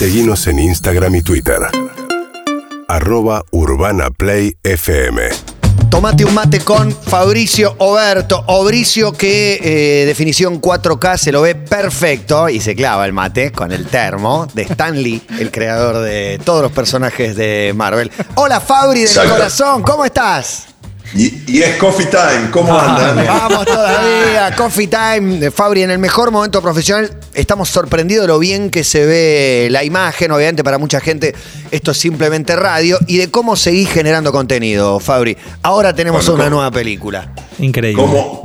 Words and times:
Seguimos 0.00 0.46
en 0.46 0.58
Instagram 0.58 1.16
y 1.16 1.20
Twitter. 1.20 1.58
Arroba 2.88 3.44
Urbana 3.50 4.08
Play 4.08 4.56
FM. 4.62 5.28
Tomate 5.90 6.24
un 6.24 6.32
mate 6.32 6.60
con 6.60 6.90
Fabricio 6.90 7.74
Oberto. 7.76 8.42
Obricio 8.46 9.12
que 9.12 9.60
eh, 9.62 10.06
definición 10.06 10.58
4K 10.58 11.18
se 11.18 11.32
lo 11.32 11.42
ve 11.42 11.54
perfecto 11.54 12.48
y 12.48 12.62
se 12.62 12.74
clava 12.74 13.04
el 13.04 13.12
mate 13.12 13.52
con 13.52 13.72
el 13.72 13.84
termo 13.88 14.48
de 14.54 14.62
Stan 14.62 15.02
Lee, 15.02 15.20
el 15.38 15.50
creador 15.50 15.98
de 15.98 16.40
todos 16.46 16.62
los 16.62 16.72
personajes 16.72 17.36
de 17.36 17.74
Marvel. 17.76 18.10
Hola 18.36 18.58
Fabri 18.58 19.02
del 19.02 19.28
corazón, 19.28 19.82
¿cómo 19.82 20.06
estás? 20.06 20.68
Y, 21.14 21.42
y 21.48 21.62
es 21.62 21.76
coffee 21.76 22.06
time, 22.06 22.50
¿cómo 22.52 22.78
andan? 22.78 23.16
Vamos 23.26 23.66
todavía, 23.66 24.54
Coffee 24.56 24.86
Time. 24.86 25.38
de 25.38 25.50
Fabri, 25.50 25.82
en 25.82 25.90
el 25.90 25.98
mejor 25.98 26.30
momento 26.30 26.62
profesional, 26.62 27.10
estamos 27.34 27.68
sorprendidos 27.68 28.24
de 28.24 28.28
lo 28.28 28.38
bien 28.38 28.70
que 28.70 28.84
se 28.84 29.06
ve 29.06 29.68
la 29.70 29.84
imagen. 29.84 30.30
Obviamente, 30.32 30.64
para 30.64 30.78
mucha 30.78 31.00
gente, 31.00 31.34
esto 31.70 31.90
es 31.92 31.98
simplemente 31.98 32.56
radio. 32.56 32.98
Y 33.06 33.18
de 33.18 33.30
cómo 33.30 33.56
seguís 33.56 33.88
generando 33.90 34.32
contenido, 34.32 35.00
Fabri. 35.00 35.36
Ahora 35.62 35.94
tenemos 35.94 36.24
Bueno, 36.26 36.34
una 36.34 36.44
¿cómo? 36.44 36.56
nueva 36.56 36.70
película. 36.70 37.32
Increíble. 37.58 38.02
¿Cómo? 38.02 38.42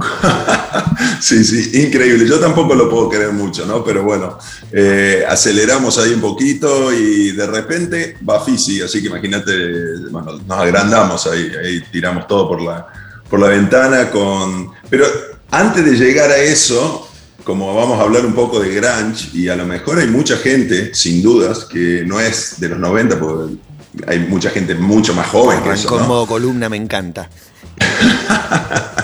sí, 1.22 1.44
sí, 1.44 1.82
increíble. 1.84 2.28
Yo 2.28 2.40
tampoco 2.40 2.76
lo 2.76 2.90
puedo 2.90 3.10
creer 3.10 3.32
mucho, 3.32 3.66
¿no? 3.66 3.84
Pero 3.84 4.04
bueno, 4.04 4.38
eh, 4.72 5.24
aceleramos 5.28 5.98
ahí 5.98 6.12
un 6.14 6.22
poquito 6.22 6.94
y 6.94 7.32
de 7.32 7.48
repente 7.48 8.18
va 8.28 8.44
Fisi, 8.44 8.82
así 8.82 9.02
que 9.02 9.08
imagínate, 9.08 9.52
bueno, 10.12 10.34
nos 10.46 10.60
agrandamos 10.60 11.26
ahí, 11.28 11.52
ahí 11.64 11.84
tiramos 11.92 12.28
todo 12.28 12.48
por 12.50 12.62
la, 12.62 12.86
por 13.30 13.40
la 13.40 13.48
ventana 13.48 14.10
con... 14.12 14.70
Pero 14.90 15.06
antes 15.52 15.86
de 15.86 15.92
llegar 15.94 16.30
a 16.32 16.38
eso, 16.38 17.10
como 17.46 17.74
vamos 17.76 18.00
a 18.00 18.04
hablar 18.04 18.26
un 18.26 18.34
poco 18.34 18.60
de 18.60 18.74
Grunge, 18.76 19.30
y 19.34 19.48
a 19.48 19.56
lo 19.56 19.66
mejor 19.66 20.00
hay 20.00 20.08
mucha 20.08 20.36
gente, 20.36 20.94
sin 20.94 21.22
dudas, 21.22 21.64
que 21.66 22.04
no 22.06 22.20
es 22.20 22.60
de 22.60 22.68
los 22.70 22.80
90, 22.80 23.20
porque 23.20 23.56
hay 24.08 24.20
mucha 24.20 24.50
gente 24.50 24.76
mucho 24.76 25.14
más 25.14 25.28
joven 25.28 25.62
que 25.64 25.72
eso, 25.72 25.98
¿no? 25.98 26.06
modo 26.08 26.26
columna, 26.28 26.68
me 26.68 26.76
encanta. 26.78 27.30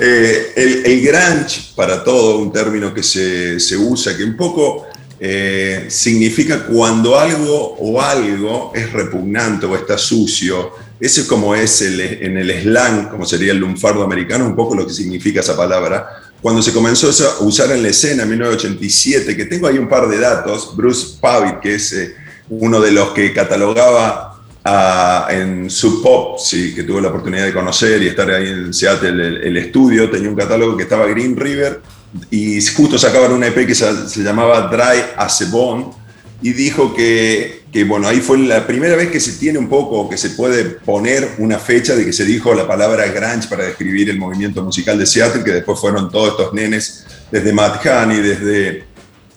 Eh, 0.00 0.52
el, 0.54 0.86
el 0.86 1.00
grunge, 1.02 1.72
para 1.74 2.04
todo, 2.04 2.38
un 2.38 2.52
término 2.52 2.94
que 2.94 3.02
se, 3.02 3.58
se 3.58 3.76
usa, 3.76 4.16
que 4.16 4.22
un 4.22 4.36
poco 4.36 4.86
eh, 5.18 5.86
significa 5.88 6.64
cuando 6.66 7.18
algo 7.18 7.74
o 7.80 8.00
algo 8.00 8.70
es 8.76 8.92
repugnante 8.92 9.66
o 9.66 9.74
está 9.74 9.98
sucio. 9.98 10.70
Ese 11.00 11.22
es 11.22 11.26
como 11.26 11.52
es 11.54 11.82
el- 11.82 12.00
en 12.00 12.36
el 12.36 12.48
slang, 12.62 13.08
como 13.08 13.24
sería 13.26 13.50
el 13.50 13.58
lunfardo 13.58 14.04
americano, 14.04 14.46
un 14.46 14.54
poco 14.54 14.76
lo 14.76 14.86
que 14.86 14.94
significa 14.94 15.40
esa 15.40 15.56
palabra. 15.56 16.06
Cuando 16.40 16.62
se 16.62 16.72
comenzó 16.72 17.08
a 17.08 17.42
usar 17.42 17.72
en 17.72 17.82
la 17.82 17.88
escena 17.88 18.22
en 18.22 18.30
1987, 18.30 19.36
que 19.36 19.46
tengo 19.46 19.66
ahí 19.66 19.78
un 19.78 19.88
par 19.88 20.08
de 20.08 20.18
datos, 20.18 20.76
Bruce 20.76 21.18
Pavitt, 21.20 21.60
que 21.60 21.74
es 21.74 21.92
eh, 21.92 22.14
uno 22.48 22.80
de 22.80 22.92
los 22.92 23.10
que 23.10 23.32
catalogaba 23.32 24.28
en 25.30 25.70
Sub 25.70 26.02
Pop, 26.02 26.38
sí, 26.38 26.74
que 26.74 26.82
tuve 26.82 27.00
la 27.00 27.08
oportunidad 27.08 27.44
de 27.44 27.54
conocer 27.54 28.02
y 28.02 28.08
estar 28.08 28.30
ahí 28.30 28.48
en 28.48 28.74
Seattle, 28.74 29.08
el, 29.08 29.36
el 29.38 29.56
estudio, 29.56 30.10
tenía 30.10 30.28
un 30.28 30.36
catálogo 30.36 30.76
que 30.76 30.82
estaba 30.82 31.06
Green 31.06 31.36
River 31.36 31.80
y 32.30 32.60
justo 32.66 32.98
sacaban 32.98 33.32
una 33.32 33.46
EP 33.48 33.66
que 33.66 33.74
se, 33.74 34.08
se 34.08 34.22
llamaba 34.22 34.68
Dry 34.68 35.12
as 35.16 35.42
a 35.42 35.46
Bone 35.46 35.86
y 36.42 36.52
dijo 36.52 36.94
que, 36.94 37.57
que, 37.72 37.84
bueno, 37.84 38.08
ahí 38.08 38.20
fue 38.20 38.38
la 38.38 38.66
primera 38.66 38.96
vez 38.96 39.10
que 39.10 39.20
se 39.20 39.32
tiene 39.32 39.58
un 39.58 39.68
poco, 39.68 40.08
que 40.08 40.16
se 40.16 40.30
puede 40.30 40.64
poner 40.64 41.34
una 41.38 41.58
fecha 41.58 41.94
de 41.94 42.04
que 42.04 42.12
se 42.12 42.24
dijo 42.24 42.54
la 42.54 42.66
palabra 42.66 43.06
grunge 43.08 43.48
para 43.48 43.64
describir 43.64 44.08
el 44.08 44.18
movimiento 44.18 44.62
musical 44.62 44.98
de 44.98 45.06
Seattle, 45.06 45.44
que 45.44 45.52
después 45.52 45.78
fueron 45.78 46.10
todos 46.10 46.30
estos 46.30 46.54
nenes, 46.54 47.04
desde 47.30 47.52
Matt 47.52 47.84
Honey, 47.84 48.22
desde, 48.22 48.84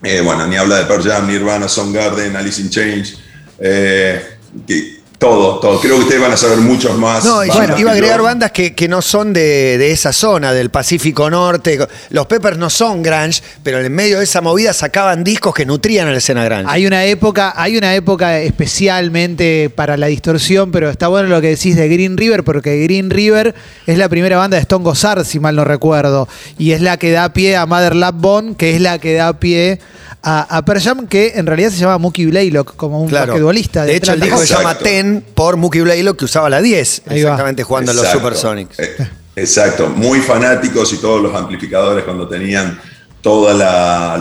eh, 0.03 0.21
bueno, 0.21 0.47
ni 0.47 0.55
habla 0.55 0.77
de 0.77 0.85
Pearl 0.85 1.03
Jam, 1.03 1.27
Nirvana, 1.27 1.67
Soundgarden, 1.67 2.35
Alice 2.35 2.61
in 2.61 2.69
Chains, 2.69 3.17
eh, 3.59 4.21
que, 4.65 5.00
todo, 5.21 5.59
todo. 5.59 5.79
Creo 5.79 5.97
que 5.97 6.01
ustedes 6.01 6.19
van 6.19 6.31
a 6.31 6.37
saber 6.37 6.57
muchos 6.57 6.97
más. 6.97 7.23
No, 7.23 7.45
y 7.45 7.49
bueno, 7.49 7.77
iba 7.77 7.91
a 7.91 7.93
agregar 7.93 8.17
yo. 8.17 8.23
bandas 8.23 8.51
que, 8.51 8.73
que 8.73 8.87
no 8.87 9.03
son 9.03 9.33
de, 9.33 9.77
de 9.77 9.91
esa 9.91 10.11
zona, 10.13 10.51
del 10.51 10.71
Pacífico 10.71 11.29
Norte. 11.29 11.77
Los 12.09 12.25
Peppers 12.25 12.57
no 12.57 12.71
son 12.71 13.03
grunge, 13.03 13.43
pero 13.61 13.79
en 13.79 13.93
medio 13.93 14.17
de 14.17 14.23
esa 14.23 14.41
movida 14.41 14.73
sacaban 14.73 15.23
discos 15.23 15.53
que 15.53 15.63
nutrían 15.63 16.07
a 16.07 16.11
la 16.11 16.17
escena 16.17 16.43
grunge. 16.45 16.65
Hay 16.67 16.87
una 16.87 17.05
época, 17.05 17.53
hay 17.55 17.77
una 17.77 17.93
época 17.93 18.39
especialmente 18.39 19.69
para 19.69 19.95
la 19.95 20.07
distorsión, 20.07 20.71
pero 20.71 20.89
está 20.89 21.07
bueno 21.07 21.29
lo 21.29 21.39
que 21.39 21.49
decís 21.49 21.75
de 21.75 21.87
Green 21.87 22.17
River, 22.17 22.43
porque 22.43 22.81
Green 22.81 23.11
River 23.11 23.53
es 23.85 23.99
la 23.99 24.09
primera 24.09 24.37
banda 24.37 24.57
de 24.57 24.61
Stone 24.61 24.83
Gossard, 24.83 25.23
si 25.23 25.39
mal 25.39 25.55
no 25.55 25.63
recuerdo, 25.63 26.27
y 26.57 26.71
es 26.71 26.81
la 26.81 26.97
que 26.97 27.11
da 27.11 27.31
pie 27.31 27.57
a 27.57 27.67
Mother 27.67 27.95
Love 27.95 28.15
Bone, 28.15 28.55
que 28.55 28.73
es 28.73 28.81
la 28.81 28.97
que 28.97 29.13
da 29.13 29.33
pie 29.39 29.79
a, 30.23 30.57
a 30.57 30.65
Pearl 30.65 30.79
Jam, 30.81 31.07
que 31.07 31.33
en 31.35 31.45
realidad 31.47 31.69
se 31.71 31.77
llama 31.77 31.97
Mookie 31.97 32.25
Blaylock, 32.27 32.75
como 32.75 33.01
un 33.01 33.09
Claro. 33.09 33.33
basquetbolista. 33.33 33.85
De 33.85 33.95
hecho, 33.95 34.13
el 34.13 34.21
Atlanta 34.21 34.35
disco 34.41 34.47
se 34.47 34.53
llama 34.53 34.71
Exacto. 34.71 34.83
Ten 34.85 35.25
por 35.33 35.57
Mookie 35.57 35.81
Blaylock, 35.81 36.17
que 36.19 36.25
usaba 36.25 36.49
la 36.49 36.61
10, 36.61 37.01
Ahí 37.07 37.21
va. 37.23 37.29
exactamente 37.31 37.63
jugando 37.63 37.91
a 37.91 37.93
los 37.95 38.03
Exacto. 38.03 38.27
Supersonics. 38.27 38.79
Eh, 38.79 38.95
Exacto, 39.35 39.87
muy 39.89 40.19
fanáticos 40.19 40.91
y 40.93 40.97
todos 40.97 41.21
los 41.21 41.33
amplificadores 41.33 42.03
cuando 42.03 42.27
tenían 42.27 42.79
todos 43.21 43.55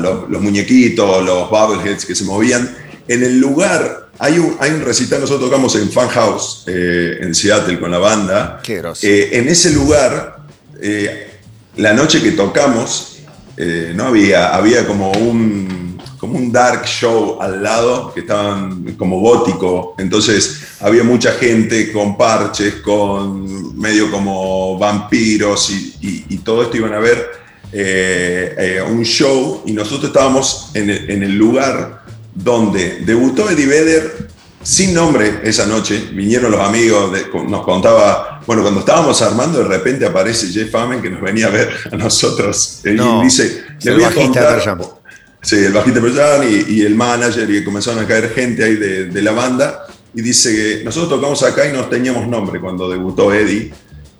los, 0.01 0.31
los 0.31 0.41
muñequitos, 0.41 1.25
los 1.25 1.51
bubbleheads 1.51 2.05
que 2.07 2.15
se 2.15 2.25
movían. 2.25 2.77
En 3.09 3.25
el 3.25 3.41
lugar, 3.41 4.09
hay 4.19 4.39
un, 4.39 4.57
hay 4.61 4.71
un 4.71 4.83
recital, 4.83 5.21
nosotros 5.21 5.51
tocamos 5.51 5.75
en 5.77 5.91
Fan 5.91 6.09
House, 6.11 6.63
eh, 6.69 7.19
en 7.23 7.35
Seattle 7.35 7.81
con 7.81 7.91
la 7.91 7.99
banda. 7.99 8.61
Qué 8.63 8.77
groso. 8.79 9.05
Eh, 9.07 9.31
en 9.33 9.49
ese 9.49 9.71
lugar, 9.73 10.37
eh, 10.81 11.29
la 11.77 11.93
noche 11.93 12.23
que 12.23 12.31
tocamos, 12.33 13.17
eh, 13.57 13.93
no 13.95 14.07
había, 14.07 14.55
había 14.55 14.87
como 14.87 15.11
un, 15.11 15.90
como 16.21 16.37
un 16.37 16.53
dark 16.53 16.85
show 16.85 17.39
al 17.41 17.63
lado, 17.63 18.13
que 18.13 18.21
estaban 18.21 18.95
como 18.99 19.21
gótico, 19.21 19.95
entonces 19.99 20.61
había 20.81 21.03
mucha 21.03 21.33
gente 21.33 21.91
con 21.93 22.17
parches, 22.19 22.75
con 22.77 23.77
medio 23.79 24.11
como 24.11 24.79
vampiros 24.79 25.71
y, 25.71 25.97
y- 26.03 26.25
y 26.35 26.39
todo 26.39 26.63
esto 26.63 26.77
iban 26.77 26.93
a 26.93 26.99
ver 26.99 27.27
eh, 27.73 28.55
eh, 28.59 28.83
un 28.87 29.03
show. 29.05 29.63
Y 29.67 29.73
nosotros 29.73 30.05
estábamos 30.11 30.71
en 30.75 30.91
el, 30.91 31.11
en 31.11 31.23
el 31.23 31.37
lugar 31.37 32.03
donde 32.35 33.01
debutó 33.07 33.49
Eddie 33.49 33.67
Vedder 33.67 34.29
sin 34.63 34.93
nombre 34.93 35.41
esa 35.45 35.65
noche, 35.65 36.09
vinieron 36.13 36.51
los 36.53 36.61
amigos, 36.61 37.11
de- 37.13 37.25
nos 37.49 37.65
contaba, 37.65 38.43
bueno, 38.47 38.61
cuando 38.61 38.81
estábamos 38.81 39.23
armando, 39.23 39.59
de 39.61 39.65
repente 39.65 40.05
aparece 40.05 40.49
Jeff 40.49 40.75
Amen 40.75 41.01
que 41.01 41.09
nos 41.09 41.23
venía 41.23 41.47
a 41.47 41.51
ver 41.51 41.71
a 41.91 41.97
nosotros. 41.97 42.81
Y 42.85 42.91
No, 42.91 43.23
dice, 43.23 43.63
es 43.79 43.85
le 43.87 43.95
voy 43.95 44.05
a 44.05 44.11
contar-. 44.27 45.00
Sí, 45.43 45.57
el 45.57 45.73
bajista 45.73 46.01
Jam 46.01 46.43
y, 46.43 46.71
y 46.75 46.83
el 46.83 46.95
manager 46.95 47.49
y 47.51 47.65
comenzaron 47.65 48.05
a 48.05 48.07
caer 48.07 48.31
gente 48.35 48.63
ahí 48.65 48.75
de, 48.77 49.07
de 49.07 49.23
la 49.23 49.33
banda 49.33 49.87
y 50.15 50.21
dice 50.23 50.55
que 50.55 50.85
nosotros 50.85 51.09
tocamos 51.11 51.43
acá 51.43 51.67
y 51.69 51.73
no 51.73 51.87
teníamos 51.87 52.27
nombre 52.29 52.61
cuando 52.61 52.91
debutó 52.91 53.33
Eddie 53.33 53.73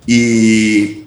y, 0.07 1.03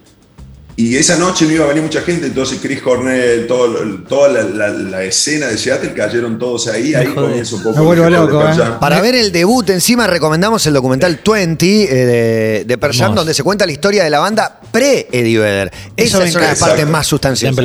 y 0.77 0.97
esa 0.97 1.17
noche 1.19 1.47
no 1.47 1.53
iba 1.53 1.65
a 1.65 1.69
venir 1.69 1.83
mucha 1.83 2.01
gente, 2.03 2.27
entonces 2.27 2.59
Chris 2.63 2.81
Cornell, 2.81 3.47
todo, 3.47 3.77
toda 4.09 4.29
la, 4.29 4.43
la- 4.45 4.69
la 4.69 5.03
escena 5.05 5.47
de 5.49 5.59
Seattle 5.59 5.95
cayeron 5.95 6.39
todos 6.39 6.69
ahí, 6.69 6.95
ahí 6.95 7.09
comienza 7.09 7.57
un 7.57 7.63
poco 7.63 7.79
Me 7.79 7.85
vuelvo 7.85 8.09
loco, 8.11 8.41
eh. 8.49 8.55
Para 8.81 9.01
ver 9.01 9.15
el 9.15 9.33
debut, 9.33 9.69
encima 9.71 10.07
recomendamos 10.07 10.67
el 10.67 10.75
documental 10.75 11.21
20 11.25 11.67
eh, 11.67 11.87
de, 12.07 12.65
de 12.65 12.79
Pearl 12.79 12.93
Jam, 12.95 13.03
Hermoso. 13.07 13.21
donde 13.21 13.35
se 13.35 13.43
cuenta 13.43 13.67
la 13.67 13.73
historia 13.73 14.05
de 14.05 14.11
la 14.11 14.19
banda 14.21 14.61
pre-Eddie 14.71 15.39
Vedder. 15.39 15.73
Eso 15.97 16.19
Esa 16.19 16.25
es 16.25 16.35
una 16.35 16.45
de 16.45 16.51
las 16.51 16.59
partes 16.61 16.87
más 16.89 17.07
sustanciosas. 17.07 17.57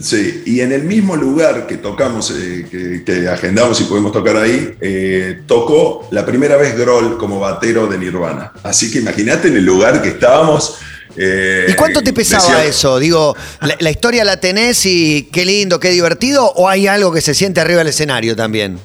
Sí, 0.00 0.42
y 0.44 0.60
en 0.60 0.72
el 0.72 0.82
mismo 0.82 1.16
lugar 1.16 1.66
que 1.66 1.78
tocamos, 1.78 2.30
eh, 2.30 2.66
que, 2.70 3.02
que 3.04 3.28
agendamos 3.28 3.80
y 3.80 3.84
pudimos 3.84 4.12
tocar 4.12 4.36
ahí, 4.36 4.74
eh, 4.80 5.40
tocó 5.46 6.06
la 6.10 6.26
primera 6.26 6.56
vez 6.56 6.76
Grohl 6.76 7.16
como 7.16 7.40
batero 7.40 7.86
de 7.86 7.96
Nirvana. 7.96 8.52
Así 8.62 8.90
que 8.90 8.98
imagínate 8.98 9.48
en 9.48 9.56
el 9.56 9.64
lugar 9.64 10.02
que 10.02 10.08
estábamos. 10.10 10.76
eh, 11.16 11.66
¿Y 11.70 11.72
cuánto 11.74 12.02
te 12.02 12.12
pesaba 12.12 12.44
decía- 12.44 12.64
eso? 12.66 12.98
Digo, 12.98 13.34
la, 13.62 13.74
la 13.80 13.90
historia 13.90 14.22
la 14.24 14.38
tenés 14.38 14.84
y 14.84 15.30
qué 15.32 15.46
lindo, 15.46 15.80
qué 15.80 15.88
divertido, 15.90 16.44
o 16.44 16.68
hay 16.68 16.86
algo 16.86 17.10
que 17.10 17.22
se 17.22 17.32
siente 17.32 17.60
arriba 17.60 17.78
del 17.78 17.88
escenario 17.88 18.36
también? 18.36 18.78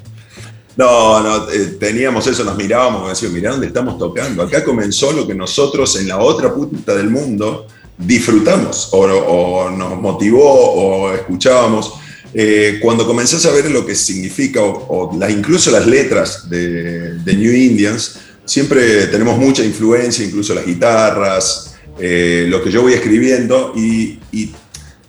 No, 0.78 1.20
no, 1.22 1.46
teníamos 1.78 2.26
eso, 2.28 2.46
nos 2.46 2.56
mirábamos 2.56 3.06
y 3.06 3.10
decíamos, 3.10 3.36
mirá 3.36 3.52
dónde 3.52 3.68
estamos 3.68 4.00
tocando. 4.00 4.44
Acá 4.44 4.64
comenzó 4.64 5.12
lo 5.12 5.28
que 5.28 5.36
nosotros 5.36 5.98
en 6.00 6.08
la 6.08 6.18
otra 6.20 6.54
punta 6.54 6.96
del 6.96 7.10
mundo 7.10 7.68
disfrutamos 8.06 8.90
o, 8.92 9.00
o 9.02 9.70
nos 9.70 10.00
motivó 10.00 10.44
o 10.44 11.14
escuchábamos. 11.14 11.94
Eh, 12.34 12.80
cuando 12.82 13.06
comenzás 13.06 13.46
a 13.46 13.52
ver 13.52 13.70
lo 13.70 13.86
que 13.86 13.94
significa, 13.96 14.62
o, 14.62 15.12
o 15.12 15.18
las- 15.18 15.32
incluso 15.32 15.70
las 15.72 15.86
letras 15.86 16.50
de, 16.50 17.14
de 17.20 17.34
New 17.34 17.54
Indians, 17.54 18.20
siempre 18.46 19.08
tenemos 19.08 19.38
mucha 19.38 19.64
influencia, 19.64 20.24
incluso 20.26 20.54
las 20.54 20.66
guitarras, 20.66 21.76
eh, 22.00 22.46
lo 22.48 22.64
que 22.64 22.72
yo 22.72 22.82
voy 22.84 22.94
escribiendo, 22.94 23.74
y, 23.76 24.20
y 24.32 24.52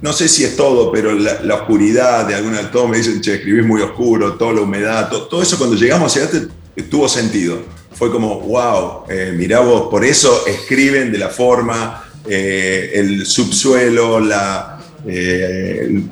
no 0.01 0.13
sé 0.13 0.29
si 0.29 0.43
es 0.43 0.57
todo, 0.57 0.91
pero 0.91 1.13
la, 1.13 1.41
la 1.43 1.55
oscuridad 1.55 2.27
de 2.27 2.35
alguna 2.35 2.71
todos 2.73 2.91
me 2.91 2.99
dicen, 2.99 3.21
che, 3.21 3.35
escribís 3.35 3.65
muy 3.65 3.81
oscuro, 3.83 4.35
toda 4.35 4.53
la 4.55 4.63
humedad, 4.63 5.09
to- 5.09 5.29
todo, 5.29 5.43
eso 5.43 5.57
cuando 5.59 5.77
llegamos 5.77 6.11
a 6.17 6.21
Seattle 6.21 6.49
tuvo 6.91 7.09
sentido. 7.09 7.63
Fue 7.95 8.11
como, 8.11 8.41
wow, 8.41 9.05
eh, 9.09 9.33
mirá 9.37 9.61
vos, 9.61 9.89
por 9.91 10.05
eso 10.05 10.45
escriben 10.47 11.13
de 11.13 11.19
la 11.19 11.29
forma, 11.29 12.03
eh, 12.29 12.93
el 12.95 13.27
subsuelo, 13.27 14.21
eh, 15.07 16.03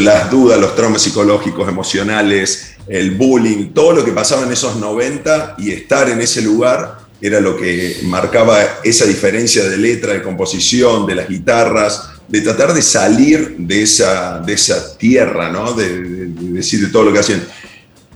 las 0.00 0.30
dudas, 0.30 0.60
los 0.60 0.74
traumas 0.74 1.02
psicológicos, 1.02 1.68
emocionales, 1.68 2.74
el 2.88 3.12
bullying, 3.12 3.72
todo 3.72 3.92
lo 3.92 4.04
que 4.04 4.12
pasaba 4.12 4.42
en 4.42 4.52
esos 4.52 4.76
90 4.76 5.56
y 5.58 5.70
estar 5.70 6.08
en 6.08 6.20
ese 6.20 6.42
lugar 6.42 6.98
era 7.20 7.40
lo 7.40 7.56
que 7.56 7.98
marcaba 8.04 8.58
esa 8.82 9.04
diferencia 9.04 9.64
de 9.68 9.76
letra, 9.76 10.14
de 10.14 10.22
composición, 10.22 11.06
de 11.06 11.14
las 11.14 11.28
guitarras, 11.28 12.10
de 12.26 12.40
tratar 12.40 12.72
de 12.72 12.82
salir 12.82 13.56
de 13.58 13.82
esa, 13.82 14.40
de 14.40 14.54
esa 14.54 14.96
tierra, 14.96 15.50
¿no? 15.50 15.74
de 15.74 16.26
decir 16.52 16.80
de 16.80 16.88
todo 16.88 17.04
lo 17.04 17.12
que 17.12 17.18
hacían. 17.18 17.44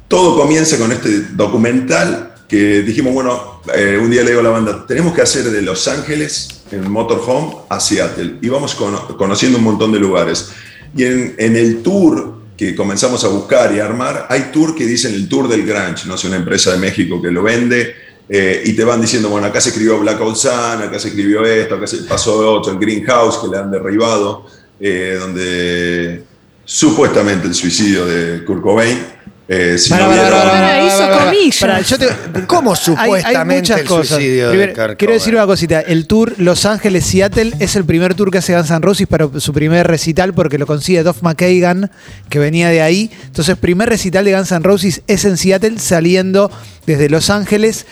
Todo 0.09 0.41
comienza 0.41 0.79
con 0.79 0.93
este 0.93 1.21
documental 1.33 2.35
que 2.49 2.83
dijimos, 2.83 3.13
bueno, 3.13 3.54
eh, 3.75 3.99
un 4.01 4.11
día 4.11 4.23
le 4.23 4.29
digo 4.31 4.41
a 4.41 4.45
la 4.45 4.51
banda, 4.51 4.85
tenemos 4.87 5.15
que 5.15 5.23
hacer 5.23 5.45
de 5.45 5.63
Los 5.63 5.87
Ángeles, 5.89 6.49
en 6.71 6.91
Motorhome, 6.91 7.57
a 7.69 7.79
Seattle. 7.81 8.39
Y 8.43 8.49
vamos 8.49 8.75
cono- 8.75 9.17
conociendo 9.17 9.59
un 9.59 9.65
montón 9.65 9.93
de 9.93 9.99
lugares. 10.01 10.51
Y 10.97 11.05
en, 11.05 11.35
el 11.39 11.83
tour 11.83 12.35
que 12.57 12.75
comenzamos 12.75 13.25
a 13.25 13.29
buscar 13.29 13.75
y 13.75 13.81
armar, 13.81 14.27
hay 14.29 14.51
tour 14.53 14.75
que 14.75 14.87
dicen 14.87 15.15
el 15.15 15.29
Tour 15.29 15.49
del 15.49 15.67
Grunge, 15.67 16.07
no 16.07 16.15
es 16.15 16.25
una 16.25 16.37
empresa 16.37 16.73
de 16.73 16.79
México 16.79 17.21
que 17.21 17.31
lo 17.31 17.43
vende, 17.43 17.95
eh, 18.29 18.63
y 18.65 18.73
te 18.75 18.85
van 18.85 19.01
diciendo, 19.01 19.29
bueno, 19.29 19.47
acá 19.49 19.61
se 19.61 19.71
escribió 19.71 19.99
Black 19.99 20.21
Hole 20.21 20.37
Sun, 20.37 20.83
acá 20.83 20.99
se 20.99 21.09
escribió 21.09 21.45
esto, 21.45 21.75
acá 21.75 21.87
se 21.87 21.99
pasó 21.99 22.37
otro, 22.53 22.73
el 22.73 22.79
Greenhouse, 22.79 23.39
que 23.39 23.49
le 23.49 23.59
han 23.59 23.71
derribado, 23.71 24.47
eh, 24.81 25.17
donde 25.21 26.23
supuestamente 26.65 27.47
el 27.49 27.55
suicidio 27.55 28.07
de 28.07 28.45
Kurt 28.45 28.63
Cobain. 28.63 29.14
Eh, 29.47 29.77
si 29.79 29.91
no 29.93 29.99
pará, 29.99 30.27
Ahora 30.29 30.87
hizo 30.87 30.99
pará, 30.99 31.11
pará. 31.19 31.25
comillas. 31.31 31.59
Pará, 31.61 31.81
yo 31.83 31.99
te- 31.99 32.47
¿Cómo 32.47 32.73
Hay- 32.73 32.79
hay 32.79 32.85
supuestamente 32.85 33.55
muchas 33.61 33.81
el 33.81 33.87
cosas. 33.87 34.09
suicidio 34.17 34.51
de 34.51 34.73
Kurt 34.73 34.97
quiero 34.97 35.13
decir 35.15 35.33
Cobain? 35.35 35.45
una 35.45 35.47
cosita. 35.53 35.81
El 35.81 36.07
tour 36.07 36.33
Los 36.39 36.65
Ángeles-Seattle 36.67 37.53
es 37.59 37.77
el 37.77 37.85
primer 37.85 38.15
tour 38.15 38.31
que 38.31 38.39
hace 38.39 38.55
Guns 38.57 38.71
N' 38.71 38.81
Roses 38.81 39.07
para 39.07 39.29
su 39.39 39.53
primer 39.53 39.87
recital 39.87 40.33
porque 40.35 40.57
lo 40.59 40.67
consigue 40.67 41.03
Duff 41.03 41.23
McKagan, 41.23 41.91
que 42.29 42.39
venía 42.39 42.69
de 42.71 42.81
ahí. 42.83 43.11
Entonces, 43.27 43.57
primer 43.59 43.89
recital 43.89 44.25
de 44.25 44.35
Guns 44.35 44.51
N' 44.53 44.63
Roses 44.63 45.03
es 45.07 45.25
en 45.25 45.37
Seattle, 45.37 45.79
saliendo 45.79 46.51
desde 46.87 47.09
Los 47.11 47.29
Ángeles. 47.31 47.87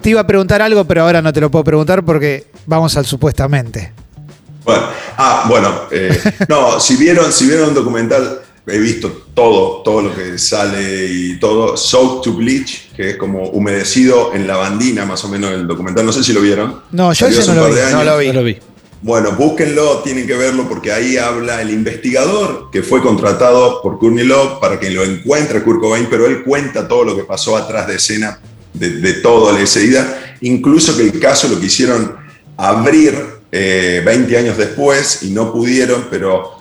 Te 0.00 0.10
iba 0.10 0.22
a 0.22 0.26
preguntar 0.26 0.62
algo, 0.62 0.86
pero 0.86 1.02
ahora 1.02 1.20
no 1.22 1.32
te 1.32 1.40
lo 1.40 1.50
puedo 1.50 1.62
preguntar 1.64 2.04
porque 2.04 2.46
vamos 2.66 2.96
al 2.96 3.04
supuestamente. 3.06 3.92
Bueno, 4.64 4.82
ah, 5.18 5.44
bueno, 5.48 5.82
eh, 5.90 6.18
no, 6.48 6.78
si 6.80 6.96
vieron, 6.96 7.32
si 7.32 7.46
vieron 7.46 7.68
un 7.70 7.74
documental, 7.74 8.40
he 8.66 8.78
visto 8.78 9.26
todo, 9.34 9.82
todo 9.82 10.02
lo 10.02 10.14
que 10.14 10.38
sale 10.38 11.06
y 11.10 11.38
todo, 11.38 11.76
Soak 11.76 12.22
to 12.22 12.32
Bleach, 12.34 12.92
que 12.94 13.10
es 13.10 13.16
como 13.16 13.48
humedecido 13.48 14.32
en 14.34 14.46
lavandina, 14.46 15.04
más 15.04 15.24
o 15.24 15.28
menos 15.28 15.52
el 15.52 15.66
documental, 15.66 16.06
no 16.06 16.12
sé 16.12 16.22
si 16.22 16.32
lo 16.32 16.40
vieron. 16.40 16.82
No, 16.92 17.12
yo 17.12 17.26
ese 17.26 17.40
hace 17.40 17.48
no 17.48 17.52
un 17.52 17.56
lo 17.58 17.64
par 17.64 17.74
de 17.74 17.86
vi, 17.86 17.92
no 17.92 17.98
años. 18.00 18.12
lo 18.12 18.18
vi. 18.18 18.26
No 18.28 18.32
lo 18.34 18.44
vi. 18.44 18.58
Bueno, 19.02 19.32
búsquenlo, 19.32 20.00
tienen 20.00 20.26
que 20.26 20.36
verlo 20.36 20.68
porque 20.68 20.92
ahí 20.92 21.16
habla 21.16 21.62
el 21.62 21.70
investigador 21.70 22.68
que 22.70 22.82
fue 22.82 23.00
contratado 23.00 23.80
por 23.80 23.98
Courtney 23.98 24.26
Love 24.26 24.60
para 24.60 24.78
que 24.78 24.90
lo 24.90 25.02
encuentre 25.04 25.62
Kurt 25.62 25.80
Cobain, 25.80 26.06
pero 26.10 26.26
él 26.26 26.42
cuenta 26.44 26.86
todo 26.86 27.04
lo 27.04 27.16
que 27.16 27.24
pasó 27.24 27.56
atrás 27.56 27.86
de 27.88 27.94
escena 27.96 28.38
de, 28.74 28.90
de 28.90 29.14
todo 29.14 29.52
la 29.52 29.60
ida, 29.60 30.36
incluso 30.42 30.96
que 30.96 31.04
el 31.04 31.18
caso 31.18 31.48
lo 31.48 31.58
quisieron 31.58 32.14
abrir 32.58 33.14
eh, 33.50 34.02
20 34.04 34.36
años 34.36 34.58
después 34.58 35.22
y 35.22 35.30
no 35.30 35.50
pudieron, 35.50 36.06
pero 36.10 36.59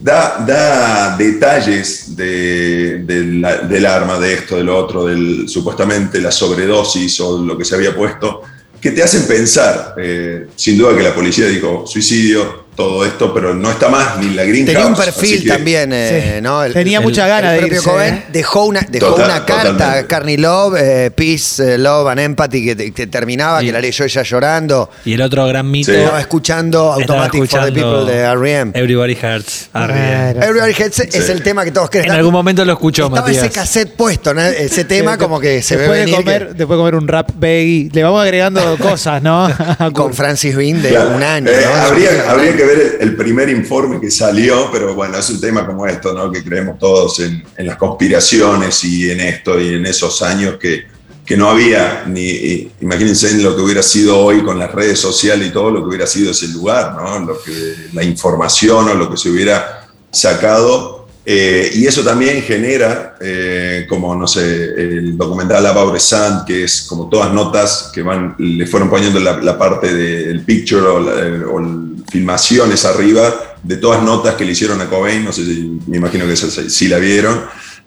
da, 0.00 1.16
detalles 1.18 2.16
del 2.16 3.86
arma, 3.86 4.18
de 4.18 4.34
esto, 4.34 4.56
de 4.56 4.64
lo 4.64 4.76
otro, 4.76 5.06
del 5.06 5.48
supuestamente 5.48 6.20
la 6.20 6.30
sobredosis 6.30 7.20
o 7.20 7.42
lo 7.44 7.56
que 7.56 7.64
se 7.64 7.74
había 7.74 7.94
puesto, 7.94 8.42
que 8.80 8.90
te 8.90 9.02
hacen 9.02 9.26
pensar. 9.26 9.94
eh, 9.98 10.48
sin 10.54 10.78
duda 10.78 10.96
que 10.96 11.02
la 11.02 11.14
policía 11.14 11.46
dijo 11.46 11.86
suicidio, 11.86 12.67
todo 12.78 13.04
esto, 13.04 13.34
pero 13.34 13.54
no 13.56 13.72
está 13.72 13.88
más 13.88 14.18
ni 14.18 14.30
la 14.34 14.44
Green 14.44 14.64
Tenía 14.64 14.86
un 14.86 14.94
perfil 14.94 15.42
que- 15.42 15.48
también, 15.48 15.92
eh, 15.92 16.34
Sí. 16.36 16.40
¿no? 16.42 16.62
El- 16.62 16.72
Tenía 16.72 16.98
el- 16.98 17.04
mucha 17.04 17.24
el 17.24 17.28
gana 17.28 17.50
de 17.52 17.58
propio 17.58 17.76
irse, 17.78 17.90
Cobain 17.90 18.14
¿eh? 18.14 18.24
dejó 18.32 18.66
una, 18.66 18.86
dejó 18.88 19.06
Total- 19.16 19.24
una 19.24 19.44
carta. 19.44 20.06
Carney 20.06 20.36
Love, 20.36 20.76
eh, 20.78 21.10
Peace, 21.10 21.74
eh, 21.74 21.76
Love 21.76 22.06
and 22.06 22.20
Empathy, 22.20 22.64
que, 22.64 22.76
te- 22.76 22.92
que 22.92 23.08
terminaba, 23.08 23.58
Sí. 23.58 23.66
que 23.66 23.72
la 23.72 23.80
leyó 23.80 24.04
ella 24.04 24.22
llorando. 24.22 24.90
Y 25.04 25.14
el 25.14 25.22
otro 25.22 25.44
gran 25.48 25.68
mito. 25.68 25.90
Sí. 25.90 25.98
Estaba 25.98 26.20
escuchando 26.20 26.96
estaba 27.00 27.24
Automatic 27.24 27.40
for 27.40 27.48
the 27.48 27.56
escuchando 27.68 27.98
People 28.04 28.12
de 28.12 28.18
R.E.M. 28.20 28.70
Everybody 28.76 29.18
Hurts. 29.20 29.68
R.E.M. 29.74 30.46
Everybody 30.46 30.70
It 30.70 31.14
es 31.16 31.28
el 31.30 31.42
tema 31.42 31.64
que 31.64 31.72
todos 31.72 31.90
creen. 31.90 32.06
En 32.06 32.12
algún 32.12 32.32
momento 32.32 32.64
lo 32.64 32.74
escuchó, 32.74 33.06
Estaba 33.06 33.22
Matías. 33.26 33.42
ese 33.42 33.52
cassette 33.52 33.90
puesto, 33.96 34.32
¿no? 34.32 34.40
ese 34.42 34.84
tema 34.84 35.18
como 35.18 35.40
que 35.40 35.62
se 35.62 35.74
ve 35.74 35.82
después 35.82 35.98
de 35.98 36.04
venir 36.04 36.16
comer, 36.24 36.38
que- 36.46 36.54
después 36.54 36.76
de 36.76 36.80
comer 36.80 36.94
un 36.94 37.08
rap 37.08 37.30
baggy, 37.34 37.90
le 37.92 38.02
vamos 38.04 38.22
agregando 38.22 38.76
cosas, 38.78 39.20
¿no? 39.20 39.48
con 39.92 40.14
Francis 40.14 40.54
Bean 40.54 40.80
de 40.80 40.90
Claro. 40.90 41.10
un 41.16 41.22
año. 41.24 41.50
Eh, 41.50 41.64
¿no? 41.64 41.74
habría, 41.82 42.30
habría 42.30 42.56
que 42.56 42.67
ver 42.68 42.96
el, 43.00 43.08
el 43.08 43.16
primer 43.16 43.48
informe 43.48 44.00
que 44.00 44.10
salió, 44.10 44.68
pero 44.72 44.94
bueno, 44.94 45.16
es 45.18 45.28
un 45.30 45.40
tema 45.40 45.66
como 45.66 45.86
esto, 45.86 46.12
¿no? 46.12 46.30
Que 46.30 46.42
creemos 46.44 46.78
todos 46.78 47.20
en, 47.20 47.42
en 47.56 47.66
las 47.66 47.76
conspiraciones 47.76 48.84
y 48.84 49.10
en 49.10 49.20
esto 49.20 49.60
y 49.60 49.74
en 49.74 49.86
esos 49.86 50.22
años 50.22 50.56
que, 50.60 50.84
que 51.26 51.36
no 51.36 51.50
había 51.50 52.04
ni. 52.06 52.70
Imagínense 52.80 53.30
en 53.30 53.42
lo 53.42 53.54
que 53.54 53.62
hubiera 53.62 53.82
sido 53.82 54.18
hoy 54.18 54.42
con 54.42 54.58
las 54.58 54.72
redes 54.72 54.98
sociales 54.98 55.48
y 55.48 55.52
todo 55.52 55.70
lo 55.70 55.80
que 55.82 55.88
hubiera 55.88 56.06
sido 56.06 56.30
ese 56.30 56.48
lugar, 56.48 56.94
¿no? 56.96 57.18
Lo 57.26 57.42
que, 57.42 57.52
la 57.92 58.02
información 58.02 58.88
o 58.88 58.94
lo 58.94 59.10
que 59.10 59.16
se 59.16 59.28
hubiera 59.30 59.86
sacado. 60.10 60.96
Eh, 61.30 61.70
y 61.74 61.86
eso 61.86 62.02
también 62.02 62.40
genera, 62.42 63.16
eh, 63.20 63.84
como 63.86 64.16
no 64.16 64.26
sé, 64.26 64.40
el 64.40 65.14
documental 65.18 65.66
About 65.66 65.98
Sun, 65.98 66.44
que 66.46 66.64
es 66.64 66.86
como 66.88 67.10
todas 67.10 67.30
notas 67.34 67.90
que 67.92 68.00
van, 68.02 68.34
le 68.38 68.66
fueron 68.66 68.88
poniendo 68.88 69.20
la, 69.20 69.36
la 69.36 69.58
parte 69.58 69.92
del 69.92 70.40
picture 70.42 70.80
o, 70.86 70.98
la- 71.00 71.46
o 71.46 71.60
el- 71.60 71.97
filmaciones 72.10 72.84
arriba 72.84 73.56
de 73.62 73.76
todas 73.76 74.02
notas 74.02 74.34
que 74.34 74.44
le 74.44 74.52
hicieron 74.52 74.80
a 74.80 74.88
Cobain, 74.88 75.24
no 75.24 75.32
sé 75.32 75.44
si, 75.44 75.78
me 75.86 75.96
imagino 75.98 76.26
que 76.26 76.32
esa 76.32 76.48
sí 76.68 76.88
la 76.88 76.98
vieron, 76.98 77.40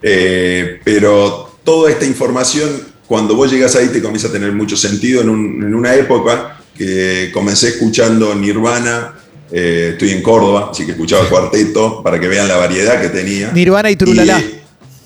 Eh, 0.03 0.79
pero 0.83 1.59
toda 1.63 1.91
esta 1.91 2.05
información, 2.05 2.69
cuando 3.05 3.35
vos 3.35 3.51
llegas 3.51 3.75
ahí, 3.75 3.89
te 3.89 4.01
comienza 4.01 4.29
a 4.29 4.31
tener 4.31 4.51
mucho 4.51 4.75
sentido 4.75 5.21
en, 5.21 5.29
un- 5.29 5.63
en 5.63 5.75
una 5.75 5.93
época 5.93 6.57
que 6.75 7.29
comencé 7.31 7.67
escuchando 7.69 8.33
Nirvana, 8.33 9.13
eh, 9.51 9.89
estoy 9.91 10.09
en 10.11 10.23
Córdoba, 10.23 10.69
así 10.71 10.85
que 10.87 10.93
escuchaba 10.93 11.29
cuarteto 11.29 12.01
para 12.01 12.19
que 12.19 12.27
vean 12.27 12.47
la 12.47 12.55
variedad 12.57 12.99
que 12.99 13.09
tenía. 13.09 13.51
Nirvana 13.51 13.91
y 13.91 13.95
Trulala. 13.95 14.39
Y- 14.39 14.60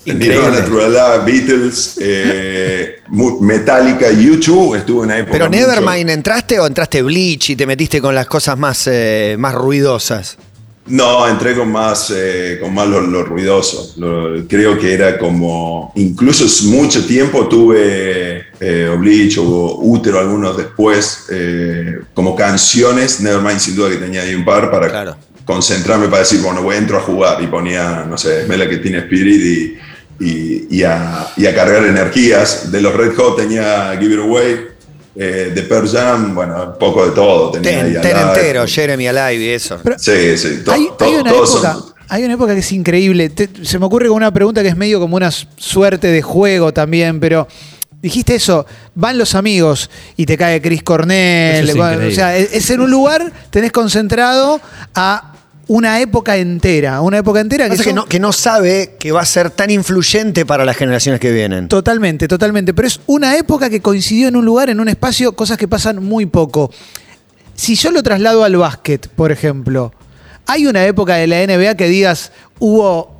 Increíble. 0.06 0.62
Trulala, 0.64 1.18
Beatles, 1.18 1.98
eh, 2.00 3.00
Metallica, 3.40 4.10
YouTube, 4.12 4.76
estuvo 4.76 5.00
en 5.02 5.06
una 5.10 5.18
época. 5.18 5.32
Pero 5.32 5.46
mucho- 5.50 5.58
Nevermind, 5.60 6.10
¿entraste 6.10 6.58
o 6.60 6.66
entraste 6.66 7.02
Bleach 7.02 7.50
y 7.50 7.56
te 7.56 7.66
metiste 7.66 8.00
con 8.00 8.14
las 8.14 8.26
cosas 8.26 8.56
más, 8.58 8.86
eh, 8.86 9.36
más 9.38 9.54
ruidosas? 9.54 10.36
No, 10.88 11.26
entré 11.26 11.56
con 11.56 11.72
más, 11.72 12.12
eh, 12.14 12.58
con 12.62 12.72
más 12.72 12.86
lo, 12.86 13.00
lo 13.00 13.24
ruidoso. 13.24 13.94
Lo- 13.96 14.46
creo 14.46 14.78
que 14.78 14.94
era 14.94 15.18
como, 15.18 15.92
incluso 15.96 16.46
mucho 16.68 17.04
tiempo 17.04 17.48
tuve 17.48 18.44
eh, 18.60 18.88
Oblige 18.96 19.40
o 19.40 19.80
Útero, 19.82 20.20
algunos 20.20 20.56
después, 20.56 21.24
eh, 21.30 21.98
como 22.14 22.36
canciones, 22.36 23.20
Nevermind 23.20 23.58
sin 23.58 23.74
duda 23.74 23.90
que 23.90 23.96
tenía 23.96 24.22
ahí 24.22 24.34
un 24.36 24.44
par 24.44 24.70
para 24.70 24.88
Claro. 24.88 25.16
concentrarme 25.44 26.06
para 26.06 26.20
decir, 26.20 26.40
bueno, 26.40 26.62
voy, 26.62 26.76
entro 26.76 26.96
a 26.98 27.00
jugar 27.00 27.42
y 27.42 27.48
ponía, 27.48 28.04
no 28.08 28.16
sé, 28.16 28.44
Mela 28.48 28.68
que 28.68 28.76
tiene 28.78 28.98
Spirit 28.98 29.42
y, 29.44 29.78
y, 30.20 30.76
y 30.78 30.82
a, 30.82 31.28
y 31.36 31.46
a 31.46 31.54
cargar 31.54 31.84
energías. 31.84 32.70
De 32.72 32.80
los 32.80 32.94
Red 32.94 33.14
Hot 33.16 33.36
tenía 33.36 33.96
Give 34.00 34.14
It 34.14 34.20
Away, 34.20 34.56
eh, 35.16 35.52
de 35.54 35.62
Pearl 35.62 35.88
Jam, 35.88 36.34
bueno, 36.34 36.72
un 36.72 36.78
poco 36.78 37.06
de 37.06 37.12
todo. 37.12 37.50
Tenía 37.50 37.82
ahí 37.84 37.92
Ten, 37.94 38.02
ten 38.02 38.16
entero, 38.16 38.66
Jeremy 38.66 39.08
Alive 39.08 39.44
y 39.44 39.48
eso. 39.50 39.78
Pero- 39.82 39.98
Sí, 39.98 40.36
sí, 40.36 40.62
to- 40.64 40.72
hay, 40.72 40.88
to- 40.98 41.04
hay 41.04 41.14
una 41.14 41.30
todos 41.30 41.50
época, 41.54 41.72
son- 41.74 41.94
hay 42.08 42.24
una 42.24 42.34
época 42.34 42.54
que 42.54 42.60
es 42.60 42.72
increíble. 42.72 43.30
Te- 43.30 43.48
se 43.62 43.78
me 43.78 43.86
ocurre 43.86 44.08
con 44.08 44.16
una 44.16 44.32
pregunta 44.32 44.62
que 44.62 44.68
es 44.68 44.76
medio 44.76 45.00
como 45.00 45.16
una 45.16 45.30
suerte 45.30 46.08
de 46.08 46.22
juego 46.22 46.72
también, 46.72 47.18
pero 47.20 47.48
dijiste 48.02 48.34
eso, 48.36 48.66
van 48.94 49.18
los 49.18 49.34
amigos 49.34 49.90
y 50.16 50.26
te 50.26 50.36
cae 50.36 50.60
Chris 50.62 50.82
Cornell. 50.82 51.68
Es 51.68 51.74
o 51.74 52.10
sea, 52.14 52.36
es, 52.36 52.52
es 52.52 52.70
en 52.70 52.80
un 52.80 52.90
lugar, 52.90 53.32
tenés 53.50 53.72
concentrado 53.72 54.60
a 54.94 55.32
una 55.68 56.00
época 56.00 56.36
entera. 56.36 57.00
Una 57.00 57.18
época 57.18 57.40
entera 57.40 57.64
que, 57.64 57.70
Pasa 57.70 57.82
que 57.82 57.88
son- 57.90 57.96
no, 57.96 58.04
que 58.06 58.20
no 58.20 58.32
sabe 58.32 58.96
que 58.98 59.10
va 59.12 59.22
a 59.22 59.26
ser 59.26 59.50
tan 59.50 59.70
influyente 59.70 60.46
para 60.46 60.64
las 60.64 60.76
generaciones 60.76 61.20
que 61.20 61.32
vienen. 61.32 61.68
Totalmente, 61.68 62.28
totalmente. 62.28 62.72
Pero 62.74 62.86
es 62.88 63.00
una 63.06 63.36
época 63.36 63.68
que 63.70 63.80
coincidió 63.80 64.28
en 64.28 64.36
un 64.36 64.44
lugar, 64.44 64.70
en 64.70 64.78
un 64.80 64.88
espacio, 64.88 65.32
cosas 65.34 65.58
que 65.58 65.66
pasan 65.68 66.04
muy 66.04 66.26
poco. 66.26 66.70
Si 67.54 67.74
yo 67.74 67.90
lo 67.90 68.02
traslado 68.02 68.44
al 68.44 68.56
básquet, 68.56 69.08
por 69.08 69.32
ejemplo, 69.32 69.92
hay 70.46 70.66
una 70.66 70.84
época 70.84 71.16
de 71.16 71.26
la 71.26 71.40
NBA 71.42 71.74
que 71.76 71.88
digas, 71.88 72.30
hubo, 72.58 73.15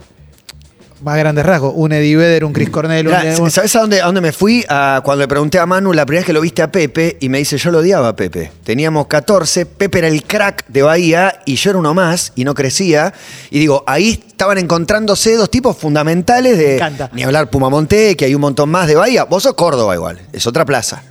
más 1.02 1.18
grandes 1.18 1.44
rasgos, 1.44 1.72
un 1.74 1.92
Eddie 1.92 2.16
Vedder, 2.16 2.44
un 2.44 2.52
Chris 2.52 2.70
Cornell, 2.70 3.06
un- 3.08 3.50
¿Sabes 3.50 3.74
a 3.76 3.80
dónde, 3.80 4.00
a 4.00 4.06
dónde 4.06 4.20
me 4.20 4.32
fui? 4.32 4.64
A- 4.68 5.00
cuando 5.04 5.22
le 5.24 5.28
pregunté 5.28 5.58
a 5.58 5.66
Manu 5.66 5.92
la 5.92 6.06
primera 6.06 6.20
vez 6.20 6.26
que 6.26 6.32
lo 6.32 6.40
viste 6.40 6.62
a 6.62 6.72
Pepe 6.72 7.16
y 7.20 7.28
me 7.28 7.38
dice, 7.38 7.58
yo 7.58 7.70
lo 7.70 7.78
odiaba 7.78 8.08
a 8.08 8.16
Pepe. 8.16 8.50
Teníamos 8.64 9.06
14, 9.06 9.66
Pepe 9.66 9.98
era 9.98 10.08
el 10.08 10.22
crack 10.24 10.64
de 10.68 10.82
Bahía 10.82 11.40
y 11.44 11.56
yo 11.56 11.70
era 11.70 11.78
uno 11.78 11.92
más 11.94 12.32
y 12.34 12.44
no 12.44 12.54
crecía. 12.54 13.12
Y 13.50 13.58
digo, 13.58 13.84
ahí 13.86 14.22
estaban 14.28 14.58
encontrándose 14.58 15.34
dos 15.36 15.50
tipos 15.50 15.76
fundamentales 15.76 16.56
de... 16.58 16.74
encanta. 16.76 17.10
Ni 17.12 17.22
hablar 17.24 17.50
Pumamonte, 17.50 18.16
que 18.16 18.24
hay 18.24 18.34
un 18.34 18.40
montón 18.40 18.70
más 18.70 18.86
de 18.86 18.94
Bahía. 18.96 19.24
Vos 19.24 19.42
sos 19.42 19.54
Córdoba 19.54 19.94
igual, 19.94 20.20
es 20.32 20.46
otra 20.46 20.64
plaza. 20.64 21.02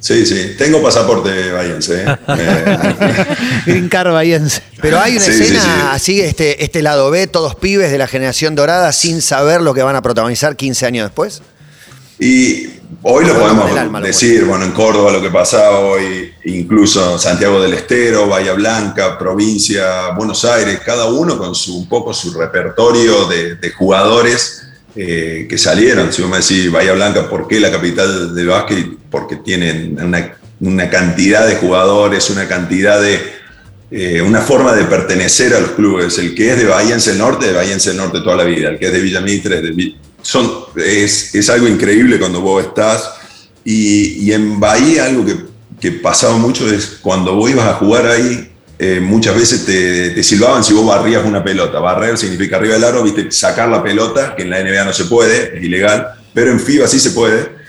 Sí, 0.00 0.24
sí. 0.26 0.54
Tengo 0.58 0.82
pasaporte 0.82 1.52
bahiense. 1.52 2.04
¿eh? 2.06 2.16
Green 3.66 3.88
Card 3.88 4.12
bahiense. 4.12 4.62
Pero 4.80 4.98
hay 4.98 5.16
una 5.16 5.24
Sí, 5.24 5.30
escena 5.30 5.62
sí. 5.62 5.68
así, 5.90 6.20
este, 6.20 6.64
este 6.64 6.82
lado 6.82 7.10
B, 7.10 7.26
todos 7.26 7.54
pibes 7.54 7.90
de 7.92 7.98
la 7.98 8.06
generación 8.06 8.54
dorada 8.54 8.92
sin 8.92 9.20
saber 9.22 9.60
lo 9.60 9.74
que 9.74 9.82
van 9.82 9.96
a 9.96 10.02
protagonizar 10.02 10.56
15 10.56 10.86
años 10.86 11.06
después. 11.06 11.42
Y 12.18 12.66
hoy 13.02 13.24
lo 13.24 13.38
podemos 13.38 13.70
alma, 13.78 14.00
decir, 14.00 14.44
bueno, 14.44 14.64
en 14.66 14.72
Córdoba 14.72 15.10
lo 15.10 15.22
que 15.22 15.30
pasaba 15.30 15.78
hoy, 15.80 16.32
incluso 16.44 17.18
Santiago 17.18 17.62
del 17.62 17.72
Estero, 17.74 18.26
Bahía 18.28 18.52
Blanca, 18.52 19.18
provincia, 19.18 20.10
Buenos 20.16 20.44
Aires, 20.44 20.80
cada 20.84 21.06
uno 21.06 21.38
con 21.38 21.54
su, 21.54 21.78
un 21.78 21.88
poco 21.88 22.12
su 22.12 22.32
repertorio 22.38 23.26
de, 23.26 23.54
de 23.56 23.70
jugadores 23.70 24.66
eh, 24.96 25.46
que 25.48 25.58
salieron. 25.58 26.12
Si 26.12 26.22
vos 26.22 26.30
me 26.30 26.38
decís 26.38 26.70
Bahía 26.70 26.92
Blanca, 26.92 27.28
¿por 27.28 27.46
qué 27.46 27.60
la 27.60 27.70
capital 27.70 28.34
del 28.34 28.48
básquet? 28.48 28.86
Porque 29.10 29.36
tienen 29.36 29.98
una, 30.00 30.36
una 30.60 30.90
cantidad 30.90 31.46
de 31.46 31.56
jugadores, 31.56 32.28
una 32.30 32.48
cantidad 32.48 33.00
de, 33.00 33.20
eh, 33.90 34.22
una 34.22 34.40
forma 34.40 34.74
de 34.74 34.84
pertenecer 34.84 35.54
a 35.54 35.60
los 35.60 35.70
clubes. 35.70 36.18
El 36.18 36.34
que 36.34 36.52
es 36.52 36.58
de 36.58 36.66
Bahiense 36.66 37.10
del 37.10 37.18
Norte, 37.18 37.46
de 37.46 37.52
Bahiense 37.52 37.90
del 37.90 37.98
Norte 37.98 38.20
toda 38.20 38.36
la 38.36 38.44
vida. 38.44 38.70
El 38.70 38.78
que 38.78 38.86
es 38.86 38.92
de 38.92 39.00
Villa 39.00 39.20
Mitre, 39.20 39.56
es 39.56 39.62
de 39.62 39.94
son, 40.22 40.50
es, 40.76 41.34
es 41.34 41.48
algo 41.50 41.66
increíble 41.66 42.18
cuando 42.18 42.40
vos 42.40 42.64
estás. 42.64 43.10
Y, 43.64 44.24
y 44.24 44.32
en 44.32 44.60
Bahía 44.60 45.06
algo 45.06 45.24
que, 45.24 45.36
que 45.80 45.92
pasaba 45.92 46.36
mucho 46.36 46.70
es 46.72 46.98
cuando 47.00 47.34
vos 47.34 47.50
ibas 47.50 47.66
a 47.66 47.74
jugar 47.74 48.06
ahí, 48.06 48.49
eh, 48.82 48.98
muchas 49.00 49.36
veces 49.36 49.66
te, 49.66 50.10
te 50.10 50.22
silbaban 50.22 50.64
si 50.64 50.72
vos 50.72 50.86
barrías 50.86 51.24
una 51.26 51.44
pelota. 51.44 51.78
Barrer 51.80 52.16
significa 52.16 52.56
arriba 52.56 52.74
del 52.74 52.84
aro, 52.84 53.02
viste, 53.02 53.30
sacar 53.30 53.68
la 53.68 53.82
pelota, 53.82 54.34
que 54.34 54.42
en 54.42 54.50
la 54.50 54.62
NBA 54.62 54.84
no 54.84 54.92
se 54.92 55.04
puede, 55.04 55.58
es 55.58 55.62
ilegal, 55.64 56.08
pero 56.32 56.50
en 56.50 56.58
FIBA 56.60 56.86
sí 56.88 56.98
se 56.98 57.10
puede. 57.10 57.60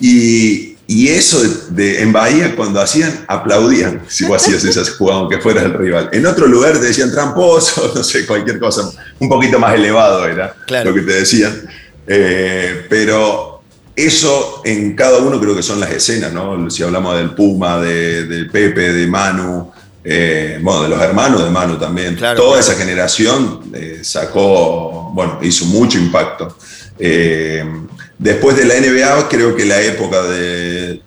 Y, 0.00 0.76
y 0.86 1.08
eso 1.08 1.40
de, 1.42 1.48
de- 1.70 2.02
en 2.02 2.12
Bahía, 2.12 2.54
cuando 2.56 2.80
hacían, 2.80 3.24
aplaudían 3.28 4.02
si 4.08 4.24
vos 4.24 4.42
hacías 4.42 4.64
esas 4.64 4.90
jugadas, 4.96 5.20
aunque 5.20 5.38
fueras 5.38 5.64
el 5.64 5.74
rival. 5.74 6.08
En 6.12 6.26
otro 6.26 6.46
lugar 6.46 6.72
te 6.78 6.86
decían 6.86 7.10
tramposo, 7.12 7.92
no 7.94 8.02
sé, 8.02 8.26
cualquier 8.26 8.58
cosa, 8.58 8.90
un 9.18 9.28
poquito 9.28 9.58
más 9.58 9.74
elevado 9.74 10.26
era 10.26 10.54
Claro. 10.66 10.90
lo 10.90 10.96
que 10.96 11.02
te 11.02 11.12
decían. 11.12 11.60
Eh, 12.06 12.86
pero 12.88 13.62
eso 13.96 14.62
en 14.64 14.96
cada 14.96 15.18
uno 15.18 15.40
creo 15.40 15.54
que 15.54 15.62
son 15.62 15.78
las 15.78 15.90
escenas, 15.92 16.32
¿no? 16.32 16.68
Si 16.70 16.82
hablamos 16.82 17.16
del 17.16 17.30
Puma, 17.34 17.80
de, 17.80 18.24
de 18.26 18.44
Pepe, 18.46 18.92
de 18.92 19.06
Manu, 19.06 19.72
eh, 20.04 20.58
bueno, 20.62 20.82
de 20.84 20.88
los 20.90 21.00
hermanos 21.00 21.42
de 21.44 21.50
Manu 21.50 21.76
también. 21.78 22.14
Claro, 22.14 22.36
Toda 22.40 22.58
claro. 22.58 22.72
esa 22.72 22.74
generación 22.80 23.60
eh, 23.74 24.00
sacó, 24.02 25.10
bueno, 25.14 25.38
hizo 25.42 25.64
mucho 25.66 25.98
impacto. 25.98 26.56
Eh, 26.98 27.64
después 28.18 28.56
de 28.56 28.64
la 28.66 28.74
NBA, 28.80 29.28
creo 29.28 29.56
que 29.56 29.64
la 29.64 29.80
época 29.80 30.22
de 30.24 31.00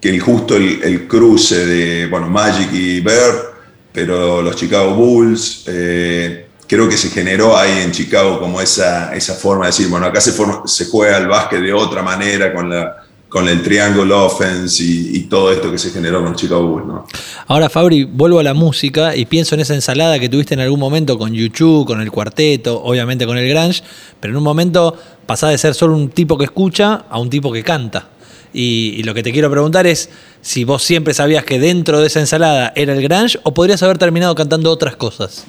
que 0.00 0.10
el 0.10 0.20
justo 0.20 0.56
el, 0.56 0.80
el 0.82 1.06
cruce 1.08 1.64
de, 1.64 2.06
bueno, 2.08 2.28
Magic 2.28 2.72
y 2.72 3.00
Bird, 3.00 3.52
pero 3.92 4.42
los 4.42 4.56
Chicago 4.56 4.94
Bulls, 4.94 5.64
creo 5.64 6.88
que 6.88 6.96
se 6.96 7.10
generó 7.10 7.56
ahí 7.56 7.82
en 7.82 7.92
Chicago 7.92 8.40
como 8.40 8.60
esa, 8.60 9.14
esa 9.14 9.34
forma 9.34 9.66
de 9.66 9.72
decir, 9.72 9.88
bueno, 9.88 10.06
acá 10.06 10.20
se, 10.20 10.32
forma- 10.32 10.62
se 10.66 10.86
juega 10.86 11.18
el 11.18 11.28
básquet 11.28 11.60
de 11.60 11.72
otra 11.72 12.02
manera 12.02 12.52
con, 12.52 12.68
la, 12.70 13.01
con 13.32 13.48
el 13.48 13.62
triangle 13.62 14.12
offense 14.12 14.84
y, 14.84 15.16
y 15.16 15.20
todo 15.20 15.50
esto 15.50 15.70
que 15.70 15.78
se 15.78 15.90
generó 15.90 16.22
con 16.22 16.36
Chicago 16.36 16.66
Bulls, 16.66 16.86
¿no? 16.86 17.06
Ahora, 17.46 17.70
Fabri, 17.70 18.04
vuelvo 18.04 18.40
a 18.40 18.42
la 18.42 18.52
música 18.52 19.16
y 19.16 19.24
pienso 19.24 19.54
en 19.54 19.62
esa 19.62 19.74
ensalada 19.74 20.18
que 20.18 20.28
tuviste 20.28 20.52
en 20.52 20.60
algún 20.60 20.78
momento 20.78 21.16
con 21.16 21.32
YouTube, 21.32 21.86
con 21.86 22.02
el 22.02 22.10
cuarteto, 22.10 22.82
obviamente 22.82 23.24
con 23.24 23.38
el 23.38 23.48
Grange, 23.48 23.82
pero 24.20 24.32
en 24.32 24.36
un 24.36 24.44
momento 24.44 24.98
pasás 25.24 25.50
de 25.50 25.56
ser 25.56 25.74
solo 25.74 25.96
un 25.96 26.10
tipo 26.10 26.36
que 26.36 26.44
escucha 26.44 27.06
a 27.08 27.18
un 27.18 27.30
tipo 27.30 27.50
que 27.50 27.62
canta. 27.62 28.10
Y, 28.52 28.96
y 28.98 29.02
lo 29.02 29.14
que 29.14 29.22
te 29.22 29.32
quiero 29.32 29.50
preguntar 29.50 29.86
es 29.86 30.10
si 30.42 30.64
vos 30.64 30.82
siempre 30.82 31.14
sabías 31.14 31.42
que 31.46 31.58
dentro 31.58 32.02
de 32.02 32.08
esa 32.08 32.20
ensalada 32.20 32.74
era 32.76 32.92
el 32.92 33.00
Grange 33.00 33.38
o 33.44 33.54
podrías 33.54 33.82
haber 33.82 33.96
terminado 33.96 34.34
cantando 34.34 34.70
otras 34.70 34.94
cosas. 34.96 35.46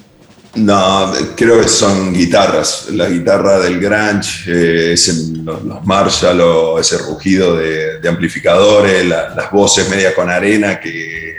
No, 0.56 1.12
creo 1.36 1.60
que 1.60 1.68
son 1.68 2.12
guitarras. 2.12 2.86
La 2.92 3.08
guitarra 3.08 3.58
del 3.60 3.80
grunge, 3.80 4.44
eh, 4.46 4.92
ese- 4.92 5.32
los, 5.42 5.84
Marshall, 5.84 6.40
o 6.40 6.78
ese 6.78 6.98
rugido 6.98 7.56
de, 7.56 7.98
de 7.98 8.08
amplificadores, 8.08 9.04
la- 9.04 9.34
las 9.34 9.50
voces 9.50 9.88
medias 9.88 10.14
con 10.14 10.30
arena 10.30 10.78
que, 10.80 11.36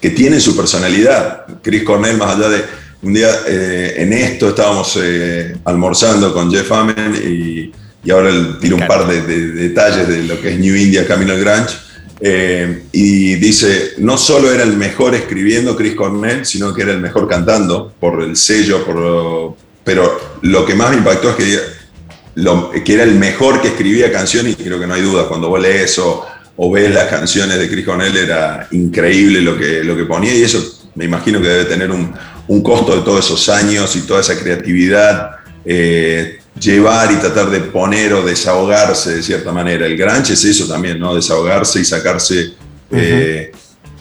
que 0.00 0.10
tienen 0.10 0.40
su 0.40 0.54
personalidad. 0.56 1.46
Chris 1.62 1.82
Cornell, 1.82 2.16
más 2.18 2.36
allá 2.36 2.48
de 2.50 2.64
un 3.00 3.14
día 3.14 3.28
eh, 3.46 3.94
en 3.98 4.12
esto 4.12 4.48
estábamos 4.50 4.98
eh, 5.00 5.56
almorzando 5.64 6.32
con 6.34 6.50
Jeff 6.50 6.70
Amen 6.72 7.14
y, 7.14 7.72
y 8.04 8.10
ahora 8.10 8.28
él 8.28 8.56
tira 8.60 8.74
un 8.74 8.86
par 8.86 9.06
de, 9.06 9.22
de 9.22 9.46
detalles 9.52 10.08
de 10.08 10.24
lo 10.24 10.40
que 10.40 10.50
es 10.52 10.58
New 10.58 10.74
India, 10.76 11.06
Camino 11.06 11.32
al 11.32 11.40
Grunge. 11.40 11.74
Eh, 12.20 12.82
y 12.92 13.36
dice, 13.36 13.92
no 13.98 14.18
solo 14.18 14.52
era 14.52 14.64
el 14.64 14.76
mejor 14.76 15.14
escribiendo 15.14 15.76
Chris 15.76 15.94
Cornell, 15.94 16.44
sino 16.44 16.74
que 16.74 16.82
era 16.82 16.92
el 16.92 17.00
mejor 17.00 17.28
cantando 17.28 17.92
por 18.00 18.22
el 18.22 18.36
sello, 18.36 18.84
por 18.84 18.96
lo- 18.96 19.56
pero 19.84 20.38
lo 20.42 20.66
que 20.66 20.74
más 20.74 20.90
me 20.90 20.96
impactó 20.96 21.30
es 21.30 21.36
que, 21.36 22.92
era 22.92 23.02
el 23.04 23.14
mejor 23.14 23.60
que 23.62 23.68
escribía 23.68 24.10
canciones 24.12 24.56
y 24.58 24.62
creo 24.64 24.78
que 24.80 24.86
no 24.86 24.94
hay 24.94 25.02
duda, 25.02 25.28
cuando 25.28 25.48
vos 25.48 25.60
lees 25.60 25.98
o, 25.98 26.26
o 26.56 26.70
ves 26.70 26.92
las 26.92 27.06
canciones 27.08 27.58
de 27.58 27.68
Chris 27.68 27.84
Cornell 27.86 28.16
era 28.16 28.66
increíble 28.72 29.40
lo 29.40 29.56
que, 29.56 29.82
lo 29.84 29.96
que 29.96 30.04
ponía 30.04 30.34
y 30.34 30.42
eso 30.42 30.88
me 30.94 31.04
imagino 31.04 31.40
que 31.40 31.48
debe 31.48 31.64
tener 31.64 31.90
un, 31.90 32.12
un 32.48 32.62
costo 32.62 32.96
de 32.96 33.02
todos 33.02 33.24
esos 33.24 33.48
años 33.48 33.94
y 33.96 34.00
toda 34.02 34.20
esa 34.20 34.38
creatividad. 34.38 35.30
eh, 35.64 36.37
llevar 36.58 37.12
y 37.12 37.16
tratar 37.16 37.50
de 37.50 37.60
poner 37.60 38.12
o 38.14 38.22
desahogarse 38.22 39.16
de 39.16 39.22
cierta 39.22 39.52
manera. 39.52 39.86
El 39.86 39.96
grunge 39.96 40.32
es 40.32 40.44
eso 40.44 40.66
también, 40.66 40.98
¿no? 40.98 41.14
Desahogarse 41.14 41.80
y 41.80 41.84
sacarse. 41.84 42.52
eh, 42.90 43.52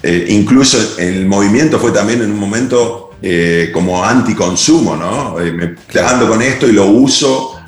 eh, 0.04 0.26
incluso 0.30 0.78
el 1.00 1.26
movimiento 1.26 1.80
fue 1.80 1.92
también 1.92 2.22
en 2.22 2.32
un 2.32 2.40
momento 2.40 3.12
eh, 3.22 3.72
como 3.74 4.04
anticonsumo, 4.04 4.96
¿no? 4.96 5.36
Me, 5.36 5.76
ando 6.02 6.28
con 6.28 6.42
esto 6.42 6.68
y 6.68 6.72
lo 6.72 6.86
uso. 6.86 7.60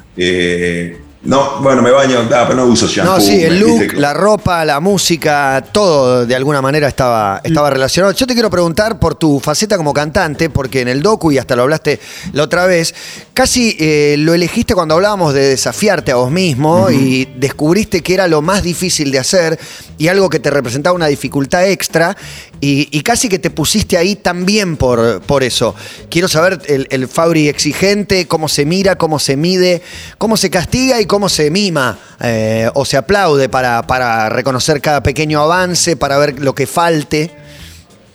no, 1.24 1.60
bueno, 1.62 1.82
me 1.82 1.92
baño, 1.92 2.20
ah, 2.32 2.46
pero 2.48 2.56
no 2.56 2.66
uso 2.66 2.88
shampoo. 2.88 3.16
No, 3.16 3.20
sí, 3.20 3.44
el 3.44 3.60
look, 3.60 3.94
la 3.96 4.14
ropa, 4.14 4.64
la 4.64 4.80
música, 4.80 5.64
todo 5.72 6.26
de 6.26 6.36
alguna 6.36 6.62
manera 6.62 6.88
estaba, 6.88 7.42
estaba 7.44 7.70
relacionado. 7.70 8.14
Yo 8.14 8.28
te 8.28 8.34
quiero 8.34 8.50
preguntar 8.50 9.00
por 9.00 9.16
tu 9.16 9.40
faceta 9.40 9.76
como 9.76 9.92
cantante, 9.92 10.50
porque 10.50 10.82
en 10.82 10.88
el 10.88 11.02
docu, 11.02 11.32
y 11.32 11.40
hasta 11.40 11.56
lo 11.56 11.64
hablaste 11.64 12.00
la 12.32 12.44
otra 12.44 12.68
vez, 12.68 12.94
casi 13.40 13.78
eh, 13.80 14.18
lo 14.20 14.34
elegiste 14.34 14.76
cuando 14.76 14.96
hablábamos 14.96 15.34
de 15.34 15.48
desafiarte 15.48 16.12
a 16.12 16.16
vos 16.16 16.30
mismo 16.30 16.90
y 16.90 17.24
descubriste 17.38 18.02
que 18.02 18.14
era 18.14 18.28
lo 18.28 18.42
más 18.42 18.64
difícil 18.64 19.14
de 19.14 19.20
hacer 19.20 19.58
y 19.98 20.10
algo 20.10 20.30
que 20.30 20.42
te 20.42 20.50
representaba 20.50 20.94
una 20.94 21.08
dificultad 21.08 21.66
extra 21.66 22.18
y, 22.60 22.90
y 22.92 23.02
casi 23.02 23.30
que 23.30 23.40
te 23.40 23.50
pusiste 23.50 23.98
ahí 23.98 24.18
también 24.18 24.76
por, 24.76 25.22
por 25.22 25.44
eso. 25.44 25.74
Quiero 26.10 26.28
saber 26.28 26.60
el, 26.68 26.88
el 26.90 27.08
Fabri 27.08 27.48
exigente, 27.48 28.28
cómo 28.28 28.50
se 28.50 28.66
mira, 28.66 28.98
cómo 28.98 29.20
se 29.20 29.38
mide, 29.38 29.84
cómo 30.18 30.36
se 30.36 30.50
castiga 30.50 31.00
y 31.00 31.06
cómo 31.06 31.30
se 31.30 31.50
mima 31.50 31.98
eh, 32.20 32.70
o 32.74 32.84
se 32.84 32.98
aplaude 32.98 33.48
para, 33.48 33.84
para 33.84 34.28
reconocer 34.28 34.82
cada 34.82 35.02
pequeño 35.02 35.40
avance, 35.40 35.96
para 35.96 36.18
ver 36.18 36.42
lo 36.42 36.54
que 36.54 36.68
falte. 36.68 37.32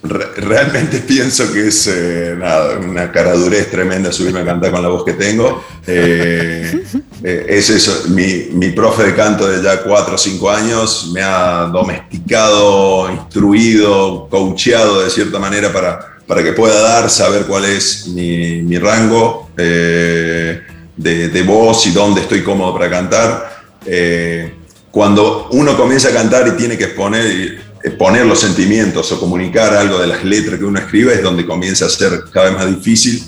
Re- 0.05 0.35
realmente 0.37 0.99
pienso 1.07 1.51
que 1.53 1.69
es 1.69 1.87
eh, 1.87 2.35
nada, 2.39 2.79
una 2.79 3.11
caradurez 3.11 3.71
tremenda 3.71 4.13
subirme 4.13 4.41
a 4.41 4.45
cantar 4.45 4.71
con 4.71 4.83
la 4.83 4.89
voz 4.89 5.05
que 5.05 5.15
tengo. 5.15 5.65
Eh, 5.87 6.85
eh, 7.23 7.47
es 7.49 7.71
eso, 7.71 8.05
mi, 8.11 8.49
mi 8.53 8.71
profe 8.71 9.05
de 9.05 9.15
canto 9.15 9.49
de 9.49 9.63
ya 9.63 9.83
4 9.83 10.15
o 10.15 10.19
5 10.19 10.51
años 10.51 11.11
me 11.13 11.23
ha 11.23 11.71
domesticado, 11.73 13.11
instruido, 13.11 14.29
coacheado 14.29 15.03
de 15.03 15.11
cierta 15.11 15.39
manera 15.39 15.73
para, 15.73 16.19
para 16.27 16.43
que 16.43 16.53
pueda 16.53 16.81
dar, 16.81 17.09
saber 17.09 17.45
cuál 17.47 17.65
es 17.65 18.07
mi, 18.09 18.61
mi 18.63 18.79
rango 18.79 19.51
eh, 19.57 20.61
de, 20.97 21.29
de 21.29 21.43
voz 21.43 21.87
y 21.87 21.93
dónde 21.93 22.21
estoy 22.21 22.43
cómodo 22.43 22.75
para 22.75 22.91
cantar. 22.91 23.65
Eh, 23.87 24.53
cuando 24.91 25.49
uno 25.51 25.77
comienza 25.77 26.11
a 26.11 26.13
cantar 26.13 26.47
y 26.47 26.53
tiene 26.53 26.77
que 26.79 26.85
exponer, 26.85 27.64
exponer 27.85 28.25
los 28.25 28.41
sentimientos 28.41 29.13
o 29.13 29.21
comunicar 29.21 29.75
algo 29.75 29.99
de 29.99 30.07
las 30.07 30.25
letras 30.25 30.59
que 30.59 30.65
uno 30.65 30.79
escribe 30.79 31.13
es 31.15 31.23
donde 31.23 31.45
comienza 31.45 31.85
a 31.85 31.91
ser 31.91 32.25
cada 32.33 32.47
vez 32.49 32.59
más 32.59 32.75
difícil. 32.75 33.23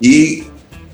Y 0.00 0.44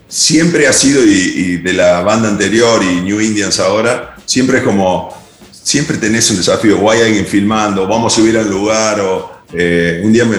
siempre 0.06 0.68
ha 0.68 0.72
sido, 0.72 1.04
y, 1.04 1.10
y 1.10 1.56
de 1.56 1.72
la 1.72 2.02
banda 2.02 2.28
anterior 2.28 2.80
y 2.82 3.00
New 3.00 3.20
Indians 3.20 3.58
ahora, 3.58 4.14
siempre 4.24 4.58
es 4.58 4.64
como, 4.64 5.12
siempre 5.50 5.96
tenés 5.96 6.30
un 6.30 6.36
desafío, 6.36 6.78
o 6.78 6.90
hay 6.90 7.02
alguien 7.02 7.26
filmando, 7.26 7.82
o 7.82 7.88
vamos 7.88 8.12
a 8.12 8.16
subir 8.16 8.38
al 8.38 8.48
lugar, 8.48 9.00
o 9.00 9.38
eh, 9.52 10.00
un 10.04 10.12
día 10.12 10.24
me 10.24 10.38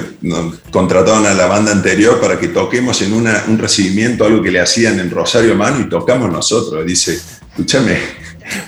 contrataron 0.71 1.25
a 1.25 1.33
la 1.33 1.47
banda 1.47 1.71
anterior 1.71 2.21
para 2.21 2.39
que 2.39 2.47
toquemos 2.47 3.01
en 3.01 3.11
una- 3.13 3.43
un 3.47 3.57
recibimiento, 3.57 4.23
algo 4.23 4.41
que 4.41 4.51
le 4.51 4.61
hacían 4.61 4.99
en 4.99 5.11
Rosario 5.11 5.53
Mano, 5.55 5.81
y 5.81 5.89
tocamos 5.89 6.31
nosotros. 6.31 6.85
Dice, 6.85 7.19
escúchame, 7.51 7.97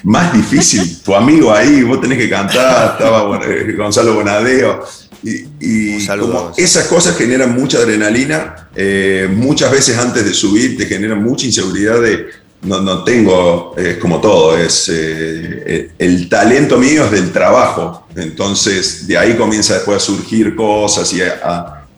más 0.04 0.34
difícil, 0.34 1.00
tu 1.04 1.16
amigo 1.16 1.54
ahí, 1.54 1.84
vos 1.84 2.00
tenés 2.02 2.18
que 2.18 2.30
cantar, 2.30 2.98
estaba 3.00 3.40
eh, 3.46 3.74
Gonzalo 3.78 4.14
Bonadeo. 4.16 4.84
Y, 5.24 5.46
como 6.26 6.52
esas 6.58 6.88
cosas 6.88 7.16
generan 7.16 7.54
mucha 7.54 7.78
adrenalina, 7.78 8.70
eh, 8.76 9.30
muchas 9.32 9.72
veces 9.72 9.98
antes 9.98 10.26
de 10.26 10.34
subir 10.34 10.78
te 10.78 10.88
generan 10.88 11.24
mucha 11.24 11.46
inseguridad 11.46 12.02
de 12.02 12.28
no, 12.64 12.80
no 12.82 13.04
tengo, 13.04 13.76
es 13.78 13.98
como 13.98 14.20
todo, 14.20 14.58
es 14.58 14.90
eh, 14.94 15.92
el 15.98 16.28
talento 16.30 16.78
mío 16.78 17.06
es 17.06 17.12
del 17.12 17.32
trabajo. 17.32 18.08
Entonces, 18.16 19.08
de 19.08 19.18
ahí 19.18 19.36
comienza 19.36 19.76
después 19.76 19.98
a 19.98 20.00
surgir 20.00 20.56
cosas 20.56 21.12
y 21.14 21.22
a, 21.22 21.40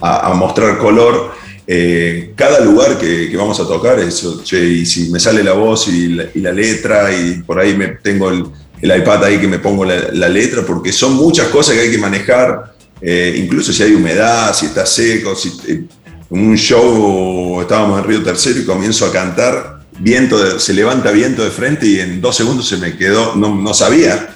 a- 0.02 0.32
a 0.32 0.34
mostrar 0.34 0.78
color. 0.78 1.32
Eh, 1.66 2.34
cada 2.36 2.60
lugar 2.60 2.98
que, 2.98 3.32
vamos 3.38 3.60
a 3.60 3.68
tocar, 3.68 4.00
eso, 4.00 4.44
y 4.52 4.86
si 4.86 5.10
me 5.10 5.20
sale 5.20 5.44
la 5.44 5.54
voz 5.54 5.88
y 5.88 6.10
la, 6.10 6.52
letra, 6.52 7.16
y 7.16 7.42
por 7.42 7.60
ahí 7.60 7.76
me 7.76 7.88
tengo 7.88 8.30
el, 8.30 8.46
el 8.82 8.98
iPad 8.98 9.24
ahí 9.24 9.40
que 9.40 9.48
me 9.48 9.60
pongo 9.60 9.86
la, 9.86 10.30
letra, 10.30 10.64
porque 10.66 10.92
son 10.92 11.14
muchas 11.14 11.48
cosas 11.48 11.76
que 11.76 11.82
hay 11.82 11.92
que 11.92 11.98
manejar, 11.98 12.74
eh, 13.02 13.34
incluso 13.38 13.72
si 13.72 13.82
hay 13.82 13.94
humedad, 13.94 14.54
si 14.54 14.66
está 14.66 14.86
seco, 14.86 15.36
si 15.36 15.54
eh, 15.68 15.84
un 16.30 16.58
show 16.58 17.62
estábamos 17.62 18.00
en 18.00 18.08
Río 18.08 18.24
Tercero 18.24 18.60
y 18.60 18.66
comienzo 18.66 19.06
a 19.06 19.12
cantar, 19.12 19.86
viento 20.00 20.60
se 20.60 20.74
levanta 20.74 21.12
viento 21.12 21.44
de 21.44 21.52
frente 21.52 21.86
y 21.86 22.00
en 22.00 22.20
dos 22.20 22.36
segundos 22.36 22.68
se 22.68 22.78
me 22.78 22.98
quedó, 22.98 23.36
no, 23.36 23.56
no 23.56 23.74
sabía, 23.74 24.36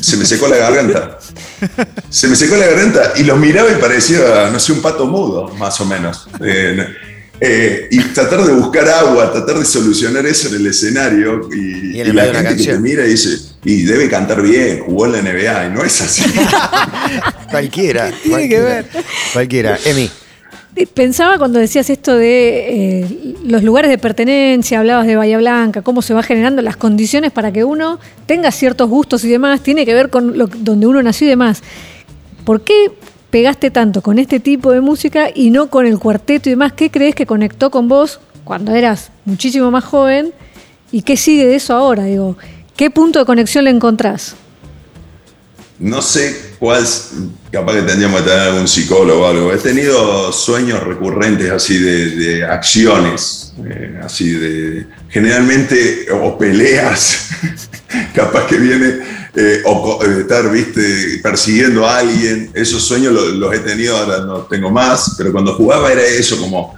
se 0.00 0.16
me 0.16 0.24
secó 0.24 0.48
la 0.48 0.56
garganta. 0.56 1.17
Se 2.10 2.28
me 2.28 2.36
secó 2.36 2.56
la 2.56 2.66
garganta 2.66 3.12
y 3.16 3.24
lo 3.24 3.36
miraba 3.36 3.70
y 3.70 3.76
parecía, 3.76 4.50
no 4.50 4.58
sé, 4.58 4.72
un 4.72 4.82
pato 4.82 5.06
mudo, 5.06 5.48
más 5.56 5.80
o 5.80 5.84
menos. 5.84 6.28
Eh, 6.44 6.86
eh, 7.40 7.88
y 7.90 8.00
tratar 8.00 8.42
de 8.44 8.52
buscar 8.52 8.88
agua, 8.88 9.30
tratar 9.32 9.58
de 9.58 9.64
solucionar 9.64 10.26
eso 10.26 10.48
en 10.48 10.56
el 10.56 10.66
escenario 10.66 11.48
y, 11.52 11.96
Y 11.96 12.00
en 12.00 12.06
y 12.06 12.10
el 12.10 12.16
la 12.16 12.24
gente 12.24 12.56
que 12.56 12.64
te 12.64 12.78
mira 12.80 13.06
y 13.06 13.10
dice, 13.10 13.38
y 13.64 13.82
debe 13.82 14.08
cantar 14.08 14.42
bien, 14.42 14.80
jugó 14.80 15.06
en 15.06 15.12
la 15.12 15.22
NBA 15.22 15.66
y 15.66 15.70
no 15.70 15.84
es 15.84 16.00
así. 16.00 16.24
Cualquiera. 17.50 18.10
Tiene 18.10 18.48
que 18.48 18.56
cualquiera, 18.58 18.64
ver. 18.64 18.86
Cualquiera. 19.32 19.78
Emi. 19.84 20.10
Pensaba 20.86 21.38
cuando 21.38 21.58
decías 21.58 21.90
esto 21.90 22.16
de 22.16 23.00
eh, 23.00 23.34
los 23.44 23.62
lugares 23.62 23.90
de 23.90 23.98
pertenencia, 23.98 24.78
hablabas 24.78 25.06
de 25.06 25.16
Bahía 25.16 25.38
Blanca, 25.38 25.82
cómo 25.82 26.02
se 26.02 26.14
va 26.14 26.22
generando 26.22 26.62
las 26.62 26.76
condiciones 26.76 27.32
para 27.32 27.52
que 27.52 27.64
uno 27.64 27.98
tenga 28.26 28.50
ciertos 28.52 28.88
gustos 28.88 29.24
y 29.24 29.28
demás, 29.28 29.62
tiene 29.62 29.84
que 29.84 29.94
ver 29.94 30.08
con 30.10 30.36
donde 30.36 30.86
uno 30.86 31.02
nació 31.02 31.26
y 31.26 31.30
demás. 31.30 31.62
¿Por 32.44 32.62
qué 32.62 32.92
pegaste 33.30 33.70
tanto 33.70 34.02
con 34.02 34.18
este 34.18 34.40
tipo 34.40 34.70
de 34.72 34.80
música 34.80 35.28
y 35.34 35.50
no 35.50 35.68
con 35.68 35.84
el 35.86 35.98
cuarteto 35.98 36.48
y 36.48 36.52
demás? 36.52 36.72
¿Qué 36.72 36.90
crees 36.90 37.14
que 37.14 37.26
conectó 37.26 37.70
con 37.70 37.88
vos 37.88 38.20
cuando 38.44 38.72
eras 38.72 39.10
muchísimo 39.24 39.70
más 39.70 39.84
joven? 39.84 40.32
¿Y 40.92 41.02
qué 41.02 41.16
sigue 41.16 41.46
de 41.46 41.56
eso 41.56 41.74
ahora? 41.74 42.04
Digo, 42.04 42.36
¿qué 42.76 42.90
punto 42.90 43.18
de 43.18 43.24
conexión 43.24 43.64
le 43.64 43.70
encontrás? 43.70 44.36
No 45.80 46.02
sé 46.02 46.54
cuál, 46.58 46.84
capaz 47.52 47.74
que 47.74 47.82
tendríamos 47.82 48.20
que 48.22 48.28
tener 48.28 48.48
algún 48.48 48.66
psicólogo 48.66 49.22
o 49.22 49.26
algo. 49.28 49.52
He 49.52 49.58
tenido 49.58 50.32
sueños 50.32 50.82
recurrentes 50.82 51.50
así 51.52 51.78
de, 51.78 52.44
acciones, 52.44 53.52
eh, 53.64 54.00
así 54.02 54.30
de, 54.32 54.86
generalmente, 55.08 56.08
o 56.12 56.36
peleas, 56.36 57.28
capaz 58.14 58.46
que 58.48 58.56
viene, 58.58 58.98
eh, 59.36 59.62
o 59.66 60.00
eh, 60.04 60.20
estar, 60.22 60.50
viste, 60.50 61.20
persiguiendo 61.22 61.86
a 61.86 61.98
alguien. 61.98 62.50
Esos 62.54 62.82
sueños 62.82 63.12
lo- 63.12 63.26
los, 63.30 63.54
he 63.54 63.60
tenido, 63.60 63.96
ahora 63.96 64.18
no 64.24 64.38
tengo 64.42 64.70
más, 64.72 65.14
pero 65.16 65.30
cuando 65.30 65.54
jugaba 65.54 65.92
era 65.92 66.02
eso, 66.02 66.38
como 66.38 66.74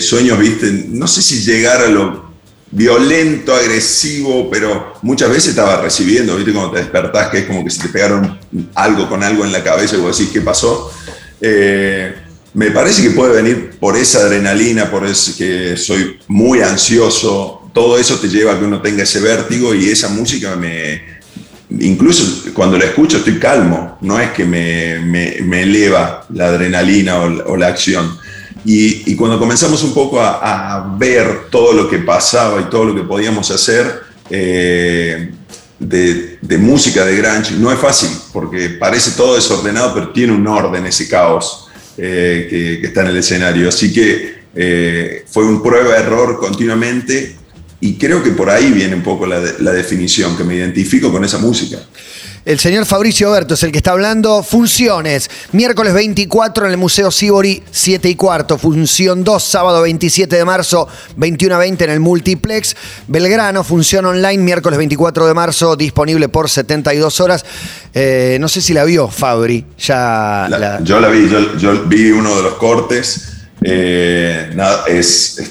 sueños, 0.00 0.38
viste, 0.38 0.70
no 0.88 1.08
sé 1.08 1.22
si 1.22 1.40
llegar 1.40 1.80
a 1.80 1.88
lo 1.88 2.25
violento, 2.70 3.54
agresivo, 3.54 4.50
pero 4.50 4.94
muchas 5.02 5.28
veces 5.30 5.48
estaba 5.50 5.80
recibiendo, 5.80 6.36
¿viste? 6.36 6.52
Cuando 6.52 6.72
te 6.72 6.78
despertás, 6.80 7.28
que 7.30 7.38
es 7.38 7.44
como 7.46 7.64
que 7.64 7.70
se 7.70 7.82
te 7.82 7.88
pegaron 7.88 8.38
algo 8.74 9.08
con 9.08 9.22
algo 9.22 9.44
en 9.44 9.52
la 9.52 9.62
cabeza 9.62 9.96
y 9.96 10.00
vos 10.00 10.16
decís, 10.18 10.32
¿qué 10.32 10.40
pasó? 10.40 10.90
Eh, 11.40 12.14
me 12.54 12.70
parece 12.70 13.02
que 13.02 13.10
puede 13.10 13.34
venir 13.42 13.76
por 13.78 13.96
esa 13.96 14.20
adrenalina, 14.20 14.90
por 14.90 15.06
eso 15.06 15.32
que 15.36 15.76
soy 15.76 16.18
muy 16.28 16.60
ansioso, 16.62 17.70
todo 17.74 17.98
eso 17.98 18.18
te 18.18 18.28
lleva 18.28 18.54
a 18.54 18.58
que 18.58 18.64
uno 18.64 18.80
tenga 18.80 19.02
ese 19.02 19.20
vértigo 19.20 19.74
y 19.74 19.88
esa 19.90 20.08
música 20.08 20.56
me... 20.56 21.16
Incluso 21.68 22.52
cuando 22.54 22.78
la 22.78 22.84
escucho 22.84 23.18
estoy 23.18 23.38
calmo, 23.40 23.98
no 24.00 24.20
es 24.20 24.30
que 24.30 24.44
me, 24.44 25.00
me- 25.00 25.36
me 25.42 25.62
eleva 25.64 26.24
la 26.32 26.46
adrenalina 26.46 27.18
o 27.18 27.28
la- 27.28 27.44
o 27.44 27.56
la 27.56 27.66
acción. 27.66 28.16
Y, 28.68 29.12
y 29.12 29.14
cuando 29.14 29.38
comenzamos 29.38 29.84
un 29.84 29.94
poco 29.94 30.20
a, 30.20 30.74
a 30.74 30.96
ver 30.98 31.48
todo 31.50 31.72
lo 31.72 31.88
que 31.88 31.98
pasaba 31.98 32.60
y 32.60 32.64
todo 32.64 32.84
lo 32.86 32.94
que 32.96 33.02
podíamos 33.02 33.48
hacer 33.52 34.00
eh, 34.28 35.30
de, 35.78 36.38
de 36.42 36.58
música 36.58 37.04
de 37.04 37.16
grunge, 37.16 37.54
no 37.54 37.70
es 37.70 37.78
fácil, 37.78 38.10
porque 38.32 38.70
parece 38.70 39.12
todo 39.12 39.36
desordenado, 39.36 39.94
pero 39.94 40.10
tiene 40.10 40.32
un 40.32 40.44
orden 40.48 40.84
ese 40.84 41.08
caos 41.08 41.68
eh, 41.96 42.48
que, 42.50 42.80
que 42.80 42.86
está 42.88 43.02
en 43.02 43.06
el 43.06 43.18
escenario. 43.18 43.68
Así 43.68 43.92
que 43.92 44.34
eh, 44.56 45.24
fue 45.30 45.44
un 45.44 45.62
prueba-error 45.62 46.40
continuamente 46.40 47.36
y 47.80 47.94
creo 47.94 48.20
que 48.20 48.30
por 48.30 48.50
ahí 48.50 48.72
viene 48.72 48.96
un 48.96 49.02
poco 49.02 49.26
la, 49.26 49.40
la 49.60 49.72
definición, 49.72 50.36
que 50.36 50.42
me 50.42 50.56
identifico 50.56 51.12
con 51.12 51.24
esa 51.24 51.38
música. 51.38 51.78
El 52.46 52.60
señor 52.60 52.86
Fabricio 52.86 53.32
Berto 53.32 53.54
es 53.54 53.62
el 53.64 53.72
que 53.72 53.78
está 53.78 53.90
hablando. 53.90 54.40
Funciones. 54.44 55.28
Miércoles 55.50 55.92
24 55.92 56.66
en 56.66 56.70
el 56.70 56.76
Museo 56.78 57.10
Sibori, 57.10 57.60
7 57.72 58.08
y 58.08 58.14
cuarto. 58.14 58.56
Función 58.56 59.24
2, 59.24 59.42
sábado 59.42 59.82
27 59.82 60.36
de 60.36 60.44
marzo, 60.44 60.86
21 61.16 61.56
a 61.56 61.58
20 61.58 61.82
en 61.84 61.90
el 61.90 61.98
Multiplex. 61.98 62.76
Belgrano, 63.08 63.64
función 63.64 64.04
online, 64.06 64.38
miércoles 64.44 64.78
24 64.78 65.26
de 65.26 65.34
marzo, 65.34 65.74
disponible 65.74 66.28
por 66.28 66.48
72 66.48 67.18
horas. 67.20 67.44
Eh, 67.92 68.38
no 68.40 68.46
sé 68.46 68.60
si 68.60 68.72
la 68.72 68.84
vio 68.84 69.08
Fabri. 69.08 69.64
Ya 69.80 70.46
La- 70.48 70.56
la- 70.56 70.80
Yo 70.84 71.00
la 71.00 71.08
vi, 71.08 71.28
yo, 71.28 71.56
yo 71.56 71.82
vi 71.86 72.12
uno 72.12 72.36
de 72.36 72.42
los 72.44 72.54
cortes. 72.54 73.32
eh, 73.62 74.52
nada, 74.54 74.84
es, 74.86 75.38
es 75.40 75.50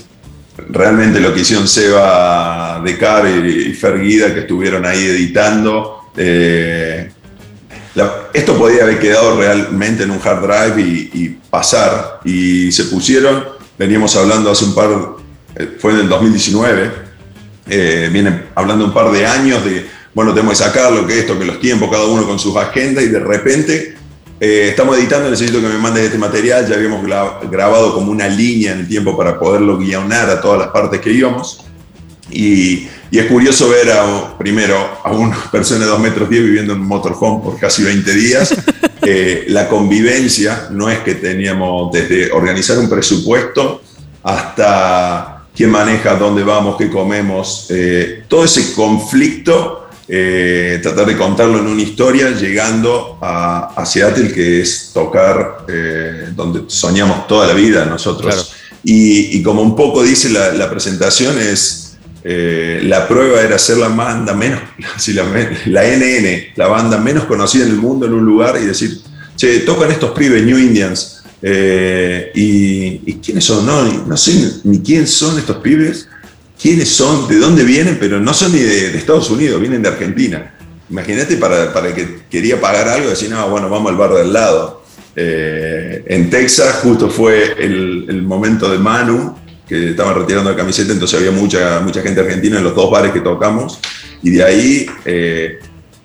realmente 0.69 1.19
lo 1.19 1.33
que 1.33 1.41
hicieron 1.41 1.67
Seba 1.67 2.79
de 2.81 2.97
Car 2.97 3.27
y, 3.27 3.71
y 3.71 3.73
Fer 3.73 3.99
Guida, 3.99 4.33
que 4.33 4.39
estuvieron 4.41 4.85
ahí 4.85 5.03
editando. 5.03 5.94
Eh, 6.17 7.11
la- 7.95 8.27
esto 8.33 8.57
podía 8.57 8.83
haber 8.83 8.99
quedado 8.99 9.37
realmente 9.37 10.03
en 10.03 10.11
un 10.11 10.19
hard 10.23 10.41
drive 10.41 10.81
y, 10.81 11.09
y 11.13 11.29
pasar. 11.49 12.19
Y 12.25 12.71
se 12.71 12.85
pusieron, 12.85 13.43
veníamos 13.77 14.15
hablando 14.15 14.51
hace 14.51 14.65
un 14.65 14.75
par, 14.75 14.89
eh, 15.55 15.77
fue 15.79 15.93
en 15.93 15.99
el 15.99 16.09
2019, 16.09 16.91
eh, 17.69 18.09
vienen 18.11 18.45
hablando 18.55 18.85
un 18.85 18.93
par 18.93 19.11
de 19.11 19.25
años 19.25 19.63
de, 19.63 19.85
bueno, 20.13 20.33
tenemos 20.33 20.57
que 20.57 20.63
sacarlo, 20.65 21.05
que 21.07 21.19
esto, 21.19 21.37
que 21.39 21.45
los 21.45 21.59
tiempos, 21.59 21.89
cada 21.89 22.05
uno 22.05 22.25
con 22.27 22.37
sus 22.39 22.55
agendas 22.57 23.03
y 23.03 23.07
de 23.07 23.19
repente 23.19 23.95
eh, 24.39 24.67
estamos 24.69 24.97
editando, 24.97 25.29
necesito 25.29 25.61
que 25.61 25.67
me 25.67 25.77
mandes 25.77 26.03
este 26.05 26.17
material, 26.17 26.67
ya 26.67 26.75
habíamos 26.75 27.03
gra- 27.05 27.39
grabado 27.49 27.93
como 27.93 28.11
una 28.11 28.27
línea 28.27 28.73
en 28.73 28.79
el 28.79 28.87
tiempo 28.87 29.17
para 29.17 29.39
poderlo 29.39 29.77
guionar 29.77 30.29
a 30.29 30.41
todas 30.41 30.59
las 30.59 30.67
partes 30.69 30.99
que 30.99 31.11
íbamos. 31.11 31.61
Y, 32.35 32.87
y 33.11 33.19
es 33.19 33.25
curioso 33.27 33.69
ver 33.69 33.91
a, 33.91 34.37
primero 34.37 34.99
a 35.03 35.11
una 35.11 35.37
persona 35.51 35.85
de 35.85 35.91
2 35.91 35.99
metros 35.99 36.29
10 36.29 36.43
viviendo 36.43 36.73
en 36.73 36.81
un 36.81 36.87
motorhome 36.87 37.41
por 37.43 37.57
casi 37.59 37.83
20 37.83 38.13
días. 38.13 38.55
Eh, 39.07 39.45
la 39.49 39.69
convivencia 39.69 40.69
no 40.71 40.89
es 40.89 40.97
que 40.99 41.13
teníamos 41.13 41.91
desde 41.91 42.31
organizar 42.31 42.79
un 42.79 42.89
presupuesto 42.89 43.83
hasta 44.23 45.45
quién 45.55 45.69
maneja, 45.69 46.15
dónde 46.15 46.43
vamos, 46.43 46.75
qué 46.75 46.89
comemos. 46.89 47.67
eh, 47.69 48.23
todo 48.27 48.43
ese 48.45 48.73
conflicto, 48.73 49.89
eh, 50.07 50.79
tratar 50.81 51.05
de 51.05 51.15
contarlo 51.15 51.59
en 51.59 51.67
una 51.67 51.81
historia, 51.83 52.31
llegando 52.31 53.19
a, 53.21 53.73
a 53.75 53.85
Seattle, 53.85 54.31
que 54.31 54.61
es 54.61 54.89
tocar 54.91 55.65
eh, 55.67 56.29
donde 56.35 56.63
soñamos 56.67 57.27
toda 57.27 57.45
la 57.45 57.53
vida 57.53 57.85
nosotros. 57.85 58.33
Claro. 58.33 58.47
Y, 58.83 59.37
y 59.37 59.43
como 59.43 59.61
un 59.61 59.75
poco 59.75 60.01
dice 60.01 60.29
la, 60.29 60.51
la 60.53 60.69
presentación, 60.69 61.37
es 61.39 61.84
eh, 62.27 62.81
la 62.83 63.07
prueba 63.07 63.39
era 63.39 63.59
ser 63.59 63.77
la 63.77 63.87
banda 63.89 64.33
menos, 64.33 64.59
la, 65.67 65.83
NN, 65.83 66.53
la 66.55 66.65
banda 66.65 66.97
menos 66.97 67.25
conocida 67.25 67.65
en 67.65 67.69
el 67.69 67.77
mundo 67.77 68.07
en 68.07 68.13
un 68.13 68.25
lugar 68.25 68.57
y 68.59 68.65
decir, 68.65 68.97
che, 69.35 69.59
tocan 69.59 69.91
estos 69.91 70.09
pibes 70.17 70.43
New 70.43 70.57
Indians. 70.57 71.23
eh, 71.43 72.31
y, 72.33 73.13
quiénes 73.19 73.45
son? 73.45 73.63
No, 73.63 73.83
no 73.83 74.17
sé 74.17 74.53
ni 74.63 74.79
quién 74.79 75.05
son 75.05 75.37
estos 75.37 75.57
pibes, 75.57 76.07
quiénes 76.59 76.89
son, 76.89 77.27
de 77.27 77.37
dónde 77.37 77.63
vienen, 77.63 77.97
pero 77.99 78.19
no 78.19 78.33
son 78.33 78.53
ni 78.53 78.59
de, 78.59 78.89
de 78.89 78.97
Estados 78.97 79.29
Unidos, 79.29 79.61
vienen 79.61 79.83
de 79.83 79.89
Argentina. 79.89 80.51
Imagínate 80.89 81.37
para, 81.37 81.71
para 81.71 81.89
el 81.89 81.93
que 81.93 82.21
quería 82.27 82.59
pagar 82.59 82.87
algo, 82.87 83.09
decir, 83.09 83.29
no, 83.29 83.47
bueno, 83.49 83.69
vamos 83.69 83.91
al 83.91 83.97
bar 83.97 84.15
del 84.15 84.33
lado. 84.33 84.83
Eh, 85.15 86.03
en 86.07 86.31
Texas 86.31 86.79
justo 86.81 87.07
fue 87.07 87.53
el, 87.59 88.07
el 88.09 88.23
momento 88.23 88.67
de 88.71 88.79
Manu, 88.79 89.44
que 89.67 89.91
estaban 89.91 90.15
retirando 90.15 90.49
la 90.51 90.55
camiseta, 90.55 90.91
entonces 90.93 91.19
había 91.19 91.31
mucha, 91.31 91.79
mucha 91.81 92.01
gente 92.01 92.21
argentina 92.21 92.57
en 92.57 92.63
los 92.63 92.75
dos 92.75 92.89
bares 92.91 93.11
que 93.11 93.21
tocamos. 93.21 93.79
Y 94.21 94.31
de 94.31 94.43
ahí, 94.43 94.85
eh, 95.05 95.59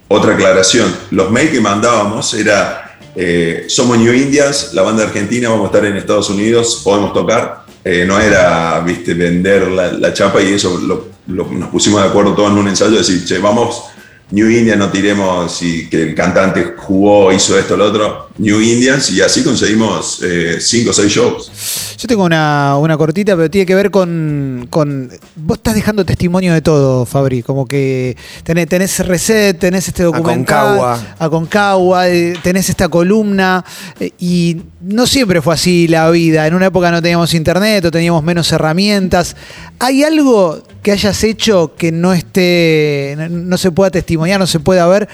otra 0.09 0.35
aclaración, 0.35 0.95
los 1.11 1.31
mails 1.31 1.51
que 1.53 1.61
mandábamos 1.61 2.33
era, 2.35 2.99
eh, 3.15 3.65
somos 3.69 3.99
New 3.99 4.13
Indians, 4.15 4.71
la 4.73 4.83
banda 4.83 5.05
argentina, 5.05 5.49
vamos 5.49 5.65
a 5.65 5.67
estar 5.77 5.85
en 5.85 5.97
Estados 5.97 6.31
Unidos, 6.31 6.81
podemos 6.85 7.13
tocar. 7.13 7.65
Eh, 7.85 8.05
no 8.07 8.19
era, 8.21 8.81
viste, 8.81 9.15
vender 9.15 9.69
la, 9.69 9.93
la 9.93 10.13
chapa 10.13 10.43
y 10.43 10.53
eso 10.53 10.79
lo- 10.81 11.09
lo- 11.29 11.47
nos 11.51 11.69
pusimos 11.71 12.03
de 12.03 12.09
acuerdo 12.09 12.35
todos 12.35 12.51
en 12.53 12.59
un 12.59 12.69
ensayo, 12.69 12.93
de 12.93 12.99
decir, 12.99 13.25
che, 13.25 13.39
vamos, 13.39 13.85
New 14.33 14.51
India, 14.51 14.77
no 14.77 14.91
tiremos 14.91 15.53
si 15.57 15.89
que 15.89 16.03
el 16.03 16.15
cantante 16.15 16.75
jugó, 16.77 17.33
hizo 17.33 17.59
esto, 17.59 17.77
lo 17.77 17.87
otro. 17.87 18.30
New 18.41 18.61
Indians 18.61 19.11
y 19.11 19.21
así 19.21 19.43
conseguimos 19.45 20.21
eh, 20.23 20.57
cinco 20.61 20.91
o 20.91 20.93
seis 20.95 21.13
shows. 21.13 21.51
Yo 21.99 22.09
tengo 22.09 22.25
una, 22.25 22.79
una 22.79 22.97
cortita, 22.97 23.37
pero 23.37 23.51
tiene 23.51 23.67
que 23.67 23.75
ver 23.75 23.91
con, 23.91 24.67
con- 24.71 25.11
Vos 25.37 25.59
estás 25.59 25.75
dejando 25.75 26.07
testimonio 26.07 26.55
de 26.55 26.63
todo, 26.63 27.05
Fabri. 27.05 27.43
Como 27.43 27.67
que 27.67 28.17
tenés, 28.43 28.67
tenés 28.69 28.99
Reset, 29.07 29.59
tenés 29.59 29.87
este 29.89 30.05
documental. 30.05 30.69
Aconcagua. 30.79 31.17
Aconcagua, 31.19 32.09
eh, 32.09 32.35
tenés 32.43 32.71
esta 32.71 32.89
columna. 32.89 33.63
eh, 34.01 34.13
y 34.19 34.63
no 34.81 35.07
siempre 35.07 35.43
fue 35.43 35.53
así 35.53 35.87
la 35.89 36.09
vida. 36.11 36.47
En 36.47 36.55
una 36.55 36.67
época 36.67 36.91
no 36.91 37.03
teníamos 37.03 37.35
internet 37.35 37.85
o 37.85 37.91
teníamos 37.91 38.23
menos 38.25 38.51
herramientas. 38.53 39.37
¿Hay 39.79 40.03
algo 40.03 40.63
que 40.83 40.93
hayas 40.93 41.23
hecho 41.25 41.75
que 41.77 41.93
no 41.93 42.15
esté. 42.15 43.15
no, 43.19 43.29
no 43.29 43.59
se 43.59 43.71
pueda 43.71 43.91
testimoniar, 43.91 44.41
no 44.41 44.47
se 44.47 44.61
pueda 44.61 44.87
ver? 44.87 45.07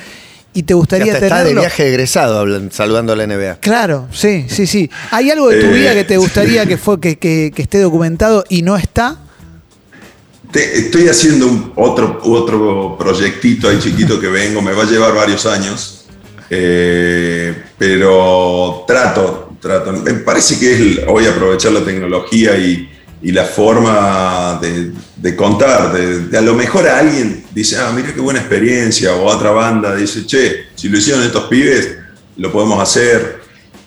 Y 0.57 0.63
te 0.63 0.73
gustaría 0.75 1.13
hasta 1.13 1.27
está 1.27 1.37
de 1.39 1.43
tenerlo. 1.43 1.61
viaje 1.61 1.87
egresado 1.89 2.47
saludando 2.71 3.13
a 3.13 3.17
la 3.17 3.27
NBA. 3.27 3.57
Claro, 3.61 4.09
sí, 4.11 4.47
sí, 4.49 4.67
sí. 4.67 4.91
¿Hay 5.11 5.31
algo 5.31 5.51
de 5.51 5.61
tu 5.61 5.67
Eh. 5.67 5.73
vida 5.75 5.93
que 5.95 6.05
te 6.05 6.17
gustaría 6.17 6.65
que, 6.65 6.77
fue, 6.79 6.99
que, 6.99 7.19
que- 7.19 7.53
que 7.55 7.63
esté 7.63 7.79
documentado 7.81 8.43
y 8.49 8.63
no 8.63 8.75
está? 8.77 9.19
Te- 10.51 10.79
estoy 10.79 11.09
haciendo 11.09 11.47
un, 11.47 11.73
otro, 11.77 12.21
otro 12.25 12.97
proyectito 12.99 13.69
ahí 13.69 13.79
chiquito 13.79 14.19
que 14.19 14.29
vengo, 14.29 14.63
me 14.63 14.73
va 14.73 14.85
a 14.85 14.87
llevar 14.87 15.15
varios 15.15 15.45
años, 15.45 16.07
eh, 16.49 17.55
pero 17.77 18.85
trato, 18.87 19.57
trato. 19.61 19.93
Me 19.93 20.15
parece 20.15 20.59
que 20.59 20.73
es 20.73 20.99
hoy 21.09 21.27
aprovechar 21.27 21.73
la 21.73 21.85
tecnología 21.85 22.57
y, 22.57 22.89
y 23.27 23.33
la 23.33 23.45
forma 23.45 24.57
de, 24.63 24.93
de 25.17 25.35
contar, 25.35 25.93
de, 25.93 26.39
a 26.39 26.41
lo 26.41 26.55
mejor 26.55 26.87
alguien 26.89 27.45
dice, 27.53 27.77
ah, 27.77 27.91
mira 27.93 28.15
qué 28.15 28.21
buena 28.21 28.39
experiencia, 28.39 29.15
o 29.17 29.25
otra 29.25 29.51
banda 29.51 29.97
dice, 29.97 30.25
che, 30.25 30.67
si 30.77 30.89
lo 30.89 30.97
hicieron 30.99 31.25
estos 31.25 31.45
pibes, 31.49 31.97
lo 32.37 32.53
podemos 32.53 32.81
hacer. 32.81 33.41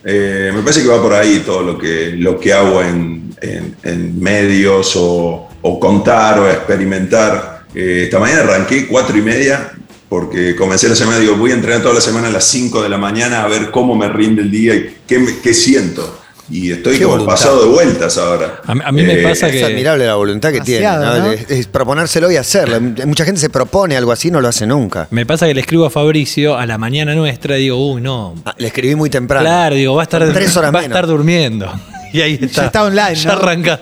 Eh, 0.03 0.51
me 0.53 0.61
parece 0.61 0.81
que 0.83 0.89
va 0.89 1.01
por 1.01 1.13
ahí 1.13 1.41
todo 1.45 1.61
lo 1.61 1.77
que, 1.77 2.15
lo 2.17 2.37
que 2.37 2.51
hago 2.51 2.81
en, 2.81 3.33
en- 3.41 4.19
medios 4.19 4.93
o, 4.97 5.47
o 5.61 5.79
contar 5.79 6.39
o 6.39 6.49
experimentar. 6.49 7.63
Eh, 7.73 8.01
esta 8.05 8.19
mañana 8.19 8.41
arranqué 8.41 8.87
cuatro 8.87 9.17
y 9.17 9.21
media 9.21 9.71
porque 10.09 10.53
comencé 10.55 10.89
la 10.89 10.95
semana, 10.95 11.17
digo, 11.19 11.35
voy 11.37 11.51
a 11.51 11.53
entrenar 11.53 11.81
toda 11.81 11.93
la 11.93 12.01
semana 12.01 12.27
a 12.27 12.31
las 12.31 12.45
5 12.45 12.81
de 12.83 12.89
la 12.89 12.97
mañana 12.97 13.43
a 13.43 13.47
ver 13.47 13.71
cómo 13.71 13.95
me 13.95 14.09
rinde 14.09 14.41
el 14.41 14.51
día 14.51 14.75
y 14.75 14.97
qué, 15.07 15.23
qué 15.41 15.53
siento. 15.53 16.19
Y 16.51 16.71
estoy 16.71 16.97
Qué 16.97 17.03
como 17.03 17.15
voluntad. 17.17 17.33
pasado 17.35 17.63
de 17.63 17.69
vueltas 17.69 18.17
ahora. 18.17 18.61
A 18.65 18.73
mí- 18.73 18.81
a 18.83 18.91
mí 18.91 19.03
me 19.03 19.17
pasa 19.17 19.47
Es 19.47 19.53
que- 19.53 19.63
admirable 19.65 20.05
la 20.07 20.15
voluntad 20.15 20.51
que 20.51 20.61
tiene. 20.61 20.81
Demasiado, 20.87 21.17
¿no? 21.19 21.25
¿no? 21.27 21.31
Es, 21.33 21.45
es 21.49 21.67
proponérselo 21.67 22.31
y 22.31 22.37
hacerlo. 22.37 22.81
Mucha 23.05 23.23
gente 23.25 23.39
se 23.39 23.49
propone 23.49 23.95
algo 23.95 24.11
así 24.11 24.29
y 24.29 24.31
no 24.31 24.41
lo 24.41 24.47
hace 24.47 24.65
nunca. 24.65 25.07
Me 25.11 25.25
pasa 25.25 25.45
que 25.47 25.53
le 25.53 25.61
escribo 25.61 25.85
a 25.85 25.89
Fabricio 25.91 26.57
a 26.57 26.65
la 26.65 26.77
mañana 26.79 27.13
nuestra 27.13 27.57
y 27.57 27.63
digo, 27.63 27.93
uy, 27.93 28.01
no. 28.01 28.33
Ah, 28.45 28.55
le 28.57 28.67
escribí 28.67 28.95
muy 28.95 29.09
temprano. 29.11 29.43
Claro, 29.45 29.75
digo, 29.75 29.93
va 29.95 30.01
a 30.01 30.03
estar, 30.03 30.33
Tres 30.33 30.57
horas 30.57 30.73
va 30.73 30.79
a 30.79 30.81
menos. 30.81 30.95
estar 30.97 31.07
durmiendo. 31.07 31.71
Y 32.13 32.21
ahí 32.21 32.39
está. 32.41 32.65
está 32.65 32.83
online, 32.85 33.13
Ya 33.13 33.25
¿no? 33.25 33.31
arranca. 33.33 33.79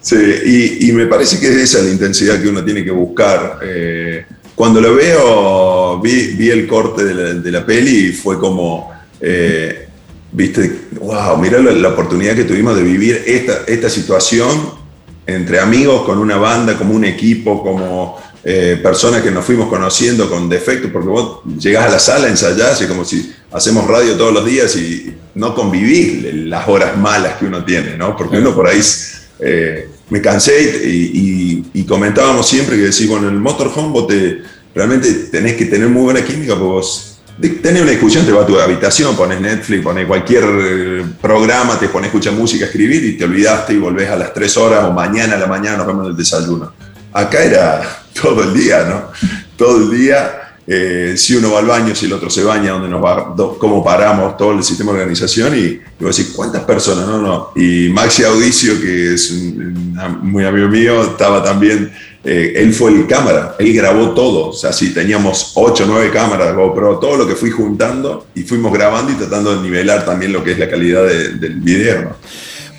Sí, 0.00 0.16
y, 0.16 0.88
y 0.88 0.92
me 0.92 1.06
parece 1.06 1.38
que 1.38 1.48
es 1.48 1.56
esa 1.56 1.82
la 1.82 1.90
intensidad 1.90 2.40
que 2.40 2.48
uno 2.48 2.64
tiene 2.64 2.82
que 2.84 2.90
buscar. 2.90 3.58
Eh, 3.62 4.24
cuando 4.54 4.80
lo 4.80 4.94
veo, 4.94 6.00
vi, 6.00 6.28
vi 6.34 6.50
el 6.50 6.66
corte 6.66 7.04
de 7.04 7.14
la, 7.14 7.34
de 7.34 7.50
la 7.52 7.64
peli 7.66 8.08
y 8.08 8.12
fue 8.12 8.38
como, 8.38 8.90
eh, 9.20 9.87
viste, 10.38 10.82
wow, 11.00 11.36
mira 11.36 11.58
la, 11.58 11.88
oportunidad 11.88 12.36
que 12.36 12.44
tuvimos 12.44 12.76
de 12.76 12.82
vivir 12.84 13.24
esta, 13.26 13.90
situación 13.90 14.78
entre 15.26 15.58
amigos, 15.58 16.06
con 16.06 16.18
una 16.18 16.36
banda, 16.36 16.78
como 16.78 16.94
un 16.94 17.04
equipo, 17.04 17.60
como 17.60 18.16
eh, 18.44 18.78
personas 18.80 19.20
que 19.20 19.32
nos 19.32 19.44
fuimos 19.44 19.68
conociendo 19.68 20.30
con 20.30 20.48
defectos, 20.48 20.92
porque 20.92 21.08
vos 21.08 21.40
llegás 21.58 21.86
a 21.86 21.90
la 21.90 21.98
sala, 21.98 22.28
ensayás, 22.28 22.80
y 22.80 22.86
como 22.86 23.04
si 23.04 23.34
hacemos 23.50 23.88
radio 23.88 24.14
todos 24.14 24.32
los 24.32 24.46
días 24.46 24.74
y 24.76 25.12
no 25.34 25.56
convivís 25.56 26.32
las 26.46 26.68
horas 26.68 26.96
malas 26.96 27.34
que 27.34 27.44
uno 27.44 27.64
tiene, 27.64 27.96
¿no? 27.96 28.16
Porque 28.16 28.38
uno 28.38 28.54
por 28.54 28.68
ahí 28.68 28.80
eh, 29.40 29.88
me 30.08 30.22
cansé 30.22 30.82
y, 30.84 31.84
comentábamos 31.84 32.46
siempre 32.46 32.76
que 32.76 32.82
decís, 32.82 33.08
bueno, 33.08 33.28
en 33.28 33.34
el 33.34 33.40
motorhome 33.40 33.88
vos 33.92 34.06
te, 34.06 34.42
realmente 34.74 35.12
tenés 35.32 35.56
que 35.56 35.64
tener 35.64 35.88
muy 35.88 36.02
buena 36.02 36.22
química, 36.22 36.52
porque 36.54 36.64
vos 36.64 37.07
tenés 37.40 37.82
una 37.82 37.90
discusión, 37.92 38.26
te 38.26 38.32
vas 38.32 38.44
a 38.44 38.46
tu 38.46 38.58
habitación, 38.58 39.16
pones 39.16 39.40
Netflix, 39.40 39.82
pones 39.82 40.06
cualquier 40.06 40.44
eh, 40.44 41.04
programa, 41.20 41.78
te 41.78 41.88
pones 41.88 42.06
a 42.06 42.08
escuchar 42.08 42.32
música, 42.34 42.64
a 42.64 42.68
escribir 42.68 43.04
y 43.04 43.16
te 43.16 43.24
olvidaste 43.24 43.74
y 43.74 43.78
volvés 43.78 44.10
a 44.10 44.16
las 44.16 44.34
3 44.34 44.56
horas 44.56 44.84
o 44.84 44.92
mañana 44.92 45.34
a 45.36 45.38
la 45.38 45.46
mañana 45.46 45.78
nos 45.78 45.86
vemos 45.86 46.04
en 46.06 46.10
el 46.12 46.16
desayuno. 46.16 46.72
Acá 47.12 47.42
era 47.42 47.82
todo 48.22 48.42
el 48.42 48.52
día, 48.54 48.84
¿no? 48.84 49.10
Todo 49.56 49.78
el 49.78 49.90
día. 49.96 50.44
eh, 50.70 51.14
si 51.16 51.34
uno 51.34 51.52
va 51.52 51.60
al 51.60 51.66
baño, 51.66 51.94
si 51.94 52.04
el 52.04 52.12
otro 52.12 52.28
se 52.28 52.44
baña, 52.44 52.72
dónde 52.72 52.88
nos 52.90 53.02
va, 53.02 53.34
cómo 53.58 53.82
paramos, 53.82 54.36
todo 54.36 54.52
el 54.52 54.62
sistema 54.62 54.92
de 54.92 54.98
organización 54.98 55.56
y, 55.56 55.60
y 55.60 56.04
vos 56.04 56.14
decís, 56.14 56.34
¿cuántas 56.36 56.62
personas? 56.64 57.06
No, 57.06 57.18
no. 57.22 57.52
Y 57.56 57.88
Maxi 57.88 58.22
Audicio, 58.24 58.78
que 58.78 59.14
es 59.14 59.30
un, 59.30 59.96
un 59.98 60.30
muy 60.30 60.44
amigo 60.44 60.68
mío, 60.68 61.02
estaba 61.02 61.42
también, 61.42 61.90
eh, 62.24 62.52
él 62.56 62.72
fue 62.74 62.90
el 62.92 63.06
cámara, 63.06 63.54
él 63.58 63.72
grabó 63.74 64.10
todo. 64.10 64.48
O 64.48 64.52
sea, 64.52 64.72
si 64.72 64.92
teníamos 64.92 65.52
8 65.54 65.84
o 65.84 65.86
9 65.86 66.10
cámaras, 66.10 66.54
GoPro, 66.54 66.98
todo 66.98 67.16
lo 67.16 67.26
que 67.26 67.34
fui 67.36 67.50
juntando 67.50 68.26
y 68.34 68.42
fuimos 68.42 68.72
grabando 68.72 69.12
y 69.12 69.14
tratando 69.14 69.54
de 69.56 69.62
nivelar 69.62 70.04
también 70.04 70.32
lo 70.32 70.42
que 70.42 70.52
es 70.52 70.58
la 70.58 70.68
calidad 70.68 71.04
de- 71.06 71.30
del 71.34 71.54
video. 71.60 72.16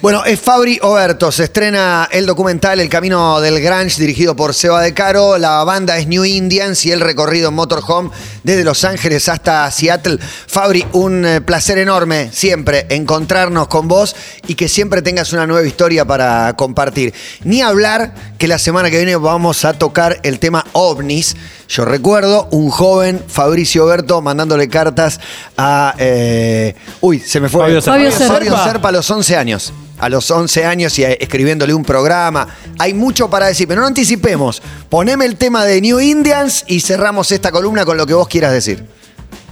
Bueno, 0.01 0.23
es 0.23 0.39
Fabri 0.39 0.79
Oberto. 0.81 1.29
Se 1.29 1.43
estrena 1.43 2.07
el 2.09 2.25
documental 2.25 2.79
El 2.79 2.88
Camino 2.88 3.41
del 3.41 3.59
Grange, 3.59 3.99
dirigido 3.99 4.33
por 4.33 4.53
Seba 4.53 4.81
De 4.81 4.93
Caro. 4.93 5.38
La 5.38 5.62
banda 5.65 5.97
es 5.97 6.07
New 6.07 6.23
Indians 6.23 6.85
y 6.85 6.93
el 6.93 7.01
recorrido 7.01 7.49
en 7.49 7.55
Motorhome 7.55 8.09
desde 8.45 8.63
Los 8.63 8.85
Ángeles 8.85 9.27
hasta 9.27 9.69
Seattle. 9.69 10.17
Fabri, 10.47 10.85
un 10.93 11.25
eh, 11.25 11.41
placer 11.41 11.79
enorme 11.79 12.29
siempre 12.31 12.88
encontrarnos 12.89 13.67
con 13.67 13.89
vos 13.89 14.15
y 14.47 14.55
que 14.55 14.69
siempre 14.69 15.01
tengas 15.01 15.33
una 15.33 15.45
nueva 15.45 15.67
historia 15.67 16.05
para 16.05 16.55
compartir. 16.55 17.13
Ni 17.43 17.62
hablar 17.62 18.13
que 18.38 18.47
la 18.47 18.57
semana 18.57 18.89
que 18.89 18.95
viene 18.95 19.17
vamos 19.17 19.65
a 19.65 19.73
tocar 19.73 20.21
el 20.23 20.39
tema 20.39 20.65
ovnis. 20.71 21.35
Yo 21.69 21.86
recuerdo 21.86 22.47
un 22.51 22.69
joven 22.71 23.23
Fabricio 23.27 23.86
Oberto 23.86 24.21
mandándole 24.21 24.67
cartas 24.67 25.19
a. 25.55 25.93
eh, 25.99 26.75
uy, 27.01 27.19
se 27.19 27.39
me 27.39 27.47
fue. 27.47 27.62
Fabio 27.62 27.79
Serpa. 27.82 27.93
Fabio 27.97 28.12
Serpa. 28.12 28.34
Fabio 28.34 28.58
Serpa 28.63 28.89
a 28.89 28.91
los 28.91 29.10
11 29.12 29.36
años. 29.38 29.73
A 29.99 30.10
los 30.10 30.32
11 30.32 30.65
años 30.65 30.97
y 30.97 31.03
eh, 31.03 31.17
escribiéndole 31.21 31.73
un 31.73 31.84
programa. 31.84 32.47
Hay 32.79 32.93
mucho 32.95 33.29
para 33.29 33.47
decir, 33.47 33.67
pero 33.67 33.82
no 33.82 33.88
anticipemos. 33.88 34.62
Poneme 34.89 35.25
el 35.25 35.36
tema 35.36 35.63
de 35.65 35.79
New 35.82 35.99
Indians 35.99 36.63
y 36.67 36.79
cerramos 36.79 37.32
esta 37.32 37.51
columna 37.51 37.86
con 37.86 37.97
lo 37.97 38.08
que 38.08 38.13
vos 38.15 38.27
quieras 38.27 38.51
decir. 38.53 38.84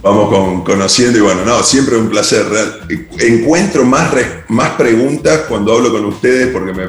Vamos 0.02 0.28
con, 0.28 0.64
conociendo 0.64 1.18
y 1.18 1.22
bueno, 1.22 1.44
no, 1.44 1.62
siempre 1.62 1.96
un 1.96 2.08
placer. 2.08 2.46
Encuentro 3.20 3.84
más, 3.84 4.10
re- 4.12 4.44
más 4.48 4.70
preguntas 4.70 5.40
cuando 5.48 5.74
hablo 5.74 5.92
con 5.92 6.04
ustedes 6.06 6.48
porque 6.52 6.72
me 6.72 6.84